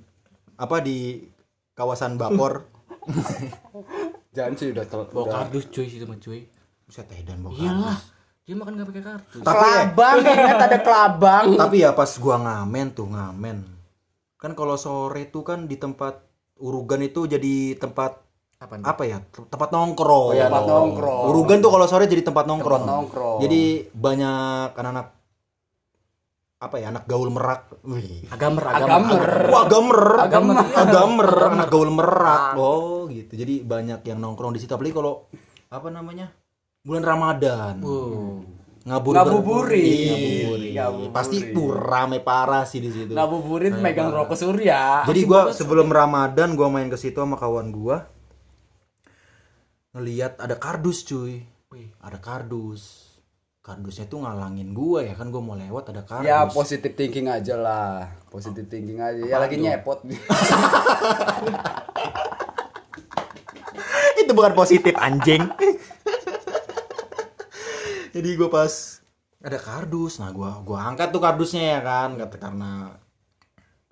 apa 0.55 0.77
di 0.79 1.27
kawasan 1.75 2.15
Bapor? 2.15 2.71
Jangan 4.37 4.53
sih 4.55 4.69
udah 4.71 4.85
tel- 4.85 5.09
Bawa 5.09 5.27
kardus 5.27 5.67
cuy 5.69 5.89
situ 5.89 6.05
mah 6.05 6.17
cuy. 6.17 6.45
Buset 6.87 7.09
edan 7.11 7.43
bawa 7.43 7.53
Iyalah. 7.53 7.99
kardus. 7.99 8.15
Dia 8.47 8.55
makan 8.55 8.79
gak 8.79 8.87
pakai 8.87 9.03
kartu. 9.03 9.37
Tapi 9.43 9.59
eh, 9.59 9.59
Kelabang, 9.59 10.17
ingat 10.23 10.61
ada 10.63 10.79
kelabang. 10.79 11.47
Tapi 11.59 11.77
ya 11.83 11.91
pas 11.91 12.11
gua 12.15 12.37
ngamen 12.39 12.87
tuh 12.95 13.11
ngamen. 13.11 13.59
Kan 14.47 14.55
kalau 14.55 14.79
sore 14.79 15.27
tuh 15.35 15.43
kan 15.43 15.67
di 15.67 15.75
tempat 15.75 16.23
Urugan 16.63 17.03
itu 17.03 17.27
jadi 17.27 17.75
tempat 17.75 18.23
Apa 18.63 18.79
nih? 18.79 18.85
apa 18.87 19.03
ya? 19.03 19.19
Tempat 19.27 19.75
nongkrong. 19.75 20.31
Oh 20.31 20.39
iya, 20.39 20.47
tempat 20.47 20.71
nongkrong. 20.71 21.23
Urugan 21.35 21.59
tuh 21.59 21.75
kalau 21.75 21.87
sore 21.91 22.07
jadi 22.07 22.23
tempat 22.23 22.47
nongkrong. 22.47 22.87
Tempat 22.87 22.95
nongkrong. 22.95 23.39
Jadi 23.43 23.91
banyak 23.91 24.71
anak-anak 24.71 25.07
apa 26.63 26.77
ya? 26.79 26.87
Anak 26.95 27.05
gaul 27.11 27.29
merak. 27.35 27.75
Wih. 27.85 28.31
Agamer, 28.31 28.65
Agamer. 28.71 29.51
Wah, 29.51 29.65
gamer. 29.67 30.03
Agamer. 30.31 30.57
Agamer, 30.63 31.31
anak 31.53 31.69
gaul 31.69 31.91
merak. 31.91 32.55
Oh, 32.55 33.11
gitu. 33.11 33.35
Jadi 33.35 33.67
banyak 33.67 34.01
yang 34.07 34.23
nongkrong 34.23 34.55
di 34.55 34.63
situ 34.63 34.73
apalagi 34.73 34.95
kalau 34.95 35.27
apa 35.75 35.91
namanya? 35.91 36.31
Bulan 36.87 37.03
Ramadan. 37.03 37.83
Oh. 37.83 38.41
Ngabur 38.87 39.19
Ngabuburit. 39.19 39.83
Ngabuburit. 39.83 40.79
Ngabuburit. 40.79 41.11
Pasti 41.11 41.43
rame 41.75 42.23
parah 42.23 42.63
sih 42.63 42.79
di 42.79 42.95
situ. 42.95 43.19
Ngabuburit 43.19 43.75
megang 43.83 44.15
rokok 44.15 44.39
surya. 44.39 45.03
Jadi 45.03 45.27
gua 45.27 45.51
sebelum 45.51 45.91
Ramadan 45.91 46.55
gua 46.55 46.71
main 46.71 46.87
ke 46.87 46.95
situ 46.95 47.19
sama 47.19 47.35
kawan 47.35 47.75
gua. 47.75 48.07
Ngeliat 49.91 50.39
ada 50.39 50.55
kardus 50.55 51.03
cuy. 51.03 51.43
Wih, 51.75 51.91
ada 51.99 52.23
kardus. 52.23 53.11
Kardusnya 53.59 54.07
tuh 54.07 54.23
ngalangin 54.23 54.71
gua 54.71 55.03
ya 55.03 55.19
kan 55.19 55.35
gua 55.35 55.43
mau 55.43 55.59
lewat 55.59 55.91
ada 55.91 56.07
kardus. 56.07 56.31
Ya 56.31 56.47
positive 56.47 56.95
thinking 56.95 57.27
aja 57.27 57.59
lah. 57.59 58.07
Positive 58.31 58.71
thinking 58.71 59.03
aja. 59.03 59.19
Ya 59.19 59.43
lagi 59.43 59.59
nyepot. 59.59 60.07
itu 64.23 64.31
bukan 64.31 64.55
positif 64.55 64.95
anjing. 64.95 65.43
Jadi 68.17 68.31
gue 68.35 68.49
pas 68.49 68.73
ada 69.39 69.59
kardus 69.59 70.17
nah 70.17 70.31
gue 70.31 70.51
gua 70.65 70.79
angkat 70.87 71.09
tuh 71.09 71.21
kardusnya 71.21 71.63
ya 71.71 71.81
kan 71.81 72.17
kata 72.17 72.37
karena 72.37 72.97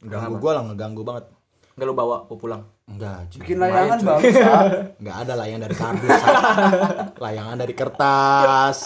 ganggu 0.00 0.36
gue 0.36 0.50
lah 0.50 0.62
ngeganggu 0.64 1.02
banget 1.02 1.26
Enggak 1.74 1.86
lu 1.90 1.94
bawa 1.96 2.16
gua 2.22 2.38
pulang. 2.38 2.62
enggak 2.86 3.26
cuy. 3.28 3.38
Bikin 3.42 3.58
layangan 3.58 3.98
bagus 3.98 4.36
ah. 4.46 4.62
nggak 4.94 5.16
ada 5.18 5.32
layang 5.34 5.58
dari 5.58 5.74
kardus 5.74 6.20
layangan 7.24 7.56
dari 7.58 7.74
kertas 7.74 8.78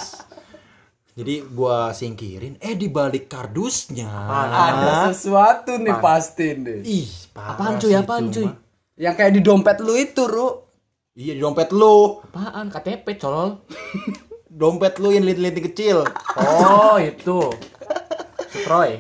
jadi 1.13 1.35
gua 1.45 1.91
singkirin 1.91 2.57
eh 2.59 2.73
di 2.73 2.89
balik 2.89 3.27
kardusnya 3.27 4.09
Ada 4.09 5.11
sesuatu 5.11 5.77
nih 5.77 5.97
pasti 5.99 6.55
nih. 6.55 6.81
ih 6.81 7.09
parah 7.29 7.55
Apaan 7.55 7.75
cuy? 7.77 7.93
Apaan 7.93 8.25
cuy? 8.29 8.47
mah. 8.47 8.57
Yang 8.97 9.15
kayak 9.15 9.33
di 9.33 9.41
dompet 9.41 9.79
lu 9.79 9.95
itu, 9.95 10.23
Ru. 10.25 10.49
iya 11.13 11.35
di 11.35 11.41
dompet 11.41 11.69
lu 11.71 12.23
Apaan? 12.25 12.67
KTP 12.69 13.07
colol. 13.17 13.51
dompet 14.59 14.99
lu 14.99 15.15
yang 15.15 15.23
linting-linting 15.23 15.71
kecil 15.71 16.03
Oh, 16.35 16.99
itu. 16.99 17.39
Sutroy. 18.49 18.91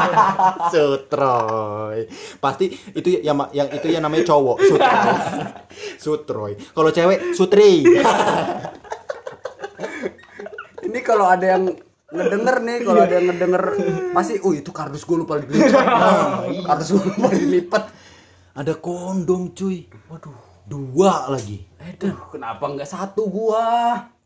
Sutroy. 0.72 2.06
Pasti 2.38 2.70
itu 2.94 3.18
yang 3.20 3.36
yang 3.50 3.68
itu 3.68 3.86
yang 3.90 4.02
namanya 4.06 4.24
cowok, 4.30 4.56
Sutroy. 4.62 5.10
Sutroy. 6.04 6.52
Kalau 6.72 6.90
cewek, 6.94 7.34
Sutri. 7.34 7.82
Ini 10.90 10.98
kalau 11.06 11.26
ada 11.28 11.46
yang 11.58 11.70
ngedenger 12.10 12.56
nih, 12.66 12.76
kalau 12.82 13.00
ada 13.06 13.14
yang 13.14 13.26
ngedenger 13.30 13.62
pasti, 14.10 14.42
oh 14.42 14.50
itu 14.50 14.74
kardus 14.74 15.06
gue 15.06 15.18
lupa 15.18 15.38
dilipat. 15.38 15.86
kardus 16.66 16.88
gue 16.98 17.04
lupa 17.14 17.28
dilipat. 17.30 17.84
Ada 18.58 18.74
kondom, 18.82 19.54
cuy. 19.54 19.86
Waduh, 20.10 20.34
dua 20.66 21.30
lagi. 21.30 21.62
Aduh, 21.78 22.18
kenapa 22.34 22.66
nggak 22.66 22.90
satu 22.90 23.30
gua? 23.30 23.62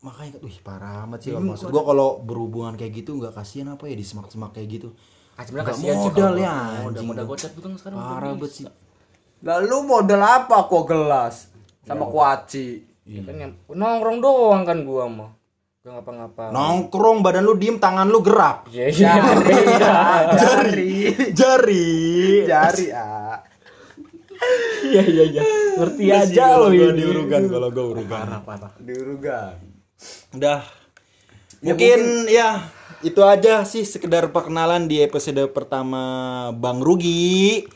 Makanya 0.04 0.36
wih 0.38 0.56
parah 0.60 1.08
amat 1.08 1.18
sih 1.18 1.32
kalau 1.32 1.48
maksud 1.48 1.72
gua 1.72 1.82
kalau 1.82 2.08
berhubungan 2.20 2.76
kayak 2.76 2.92
gitu 2.94 3.16
nggak 3.16 3.32
kasihan 3.32 3.72
apa 3.72 3.88
ya 3.88 3.96
di 3.96 4.04
semak-semak 4.04 4.52
kayak 4.52 4.68
gitu. 4.70 4.88
Ah, 5.34 5.42
sebenarnya 5.42 5.64
Nggak 5.64 5.76
kasihan 5.80 5.96
sih 5.96 6.04
modal 6.06 6.34
ya, 6.36 6.54
modal 6.54 6.84
anjing. 6.92 7.06
modal 7.08 7.24
gocap 7.24 7.50
itu 7.50 7.60
kan 7.60 7.72
sekarang. 7.80 7.96
Parah 7.96 8.32
banget 8.36 8.52
sih. 8.52 8.66
Lalu 9.40 9.76
model 9.82 10.20
apa 10.20 10.56
kok 10.62 10.84
gelas 10.84 11.36
sama 11.82 12.04
kuaci? 12.04 12.66
Ya 13.04 13.20
kan 13.20 13.36
yang 13.36 13.52
nongkrong 13.66 14.18
doang 14.20 14.62
kan 14.62 14.78
gua 14.84 15.04
mah. 15.08 15.30
Gak 15.80 15.92
ngapa-ngapa. 15.92 16.44
Nongkrong 16.48 17.20
badan 17.20 17.44
lu 17.44 17.56
diem, 17.56 17.76
tangan 17.76 18.08
lu 18.08 18.20
gerak. 18.20 18.64
Iya, 18.72 18.88
iya. 18.88 19.12
beda. 19.36 19.92
Jari, 20.40 20.92
Jari. 21.32 21.88
jari 22.44 22.86
ah. 22.88 23.36
Iya, 24.84 25.02
iya, 25.04 25.24
iya. 25.28 25.42
Ngerti 25.76 26.02
Iya 26.04 26.16
aja 26.24 26.44
lo 26.56 26.68
gua 26.68 26.88
ini. 26.88 27.00
diurugan, 27.00 27.42
kalau 27.48 27.68
gua 27.68 27.84
urugan. 27.92 28.26
Diurugan. 28.80 29.73
Udah. 30.34 30.66
Mungkin 31.64 32.28
ya 32.28 32.68
itu 33.04 33.20
aja 33.20 33.64
sih 33.68 33.84
sekedar 33.84 34.32
perkenalan 34.32 34.88
di 34.88 35.04
episode 35.04 35.40
pertama 35.52 36.02
Bang 36.56 36.80
Rugi. 36.80 37.68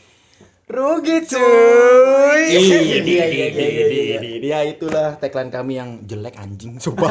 Rugi 0.68 1.24
cuy. 1.24 2.42
Iya, 2.52 2.76
iya, 3.00 3.26
iya, 3.56 4.18
Ya 4.44 4.58
itulah 4.68 5.16
tagline 5.16 5.48
kami 5.48 5.80
yang 5.80 6.04
jelek 6.04 6.36
anjing 6.36 6.76
coba. 6.76 7.08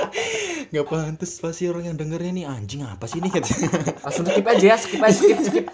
Gak 0.72 0.86
pantas 0.88 1.36
pasti 1.44 1.68
orang 1.68 1.92
yang 1.92 1.96
dengernya 2.00 2.32
nih 2.32 2.46
anjing 2.48 2.80
apa 2.88 3.04
sih 3.04 3.20
nih 3.20 3.36
Langsung 4.04 4.24
skip 4.24 4.46
aja 4.48 4.64
ya, 4.64 4.76
skip 4.80 5.00
aja, 5.02 5.12
skip, 5.12 5.38
skip. 5.44 5.66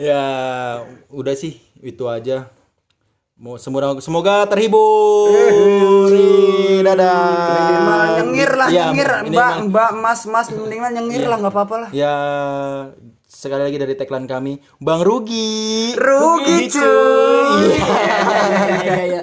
Ya 0.00 0.22
udah 1.12 1.36
sih 1.36 1.60
itu 1.84 2.08
aja. 2.08 2.55
Semoga 3.36 4.00
semoga 4.00 4.48
terhibur. 4.48 5.28
Dadah. 6.80 8.16
nyengir 8.16 8.50
lah, 8.56 8.68
Ya, 8.72 8.88
nyengir. 8.88 9.08
Mbak, 9.28 9.52
mbak, 9.68 9.90
mas, 10.00 10.20
mas, 10.24 10.48
mendingan 10.48 10.96
nyengir 10.96 11.28
lah, 11.28 11.36
nggak 11.44 11.52
apa-apa 11.52 11.76
lah. 11.84 11.90
Ya 11.92 12.16
sekali 13.36 13.68
lagi 13.68 13.76
dari 13.76 13.92
tagline 13.92 14.24
kami 14.24 14.56
Bang 14.80 15.04
Rugi. 15.04 15.92
Rugi 15.92 16.72
cuy. 16.72 17.76
Iya, 18.26 18.82
iya, 18.82 19.04
iya. 19.04 19.22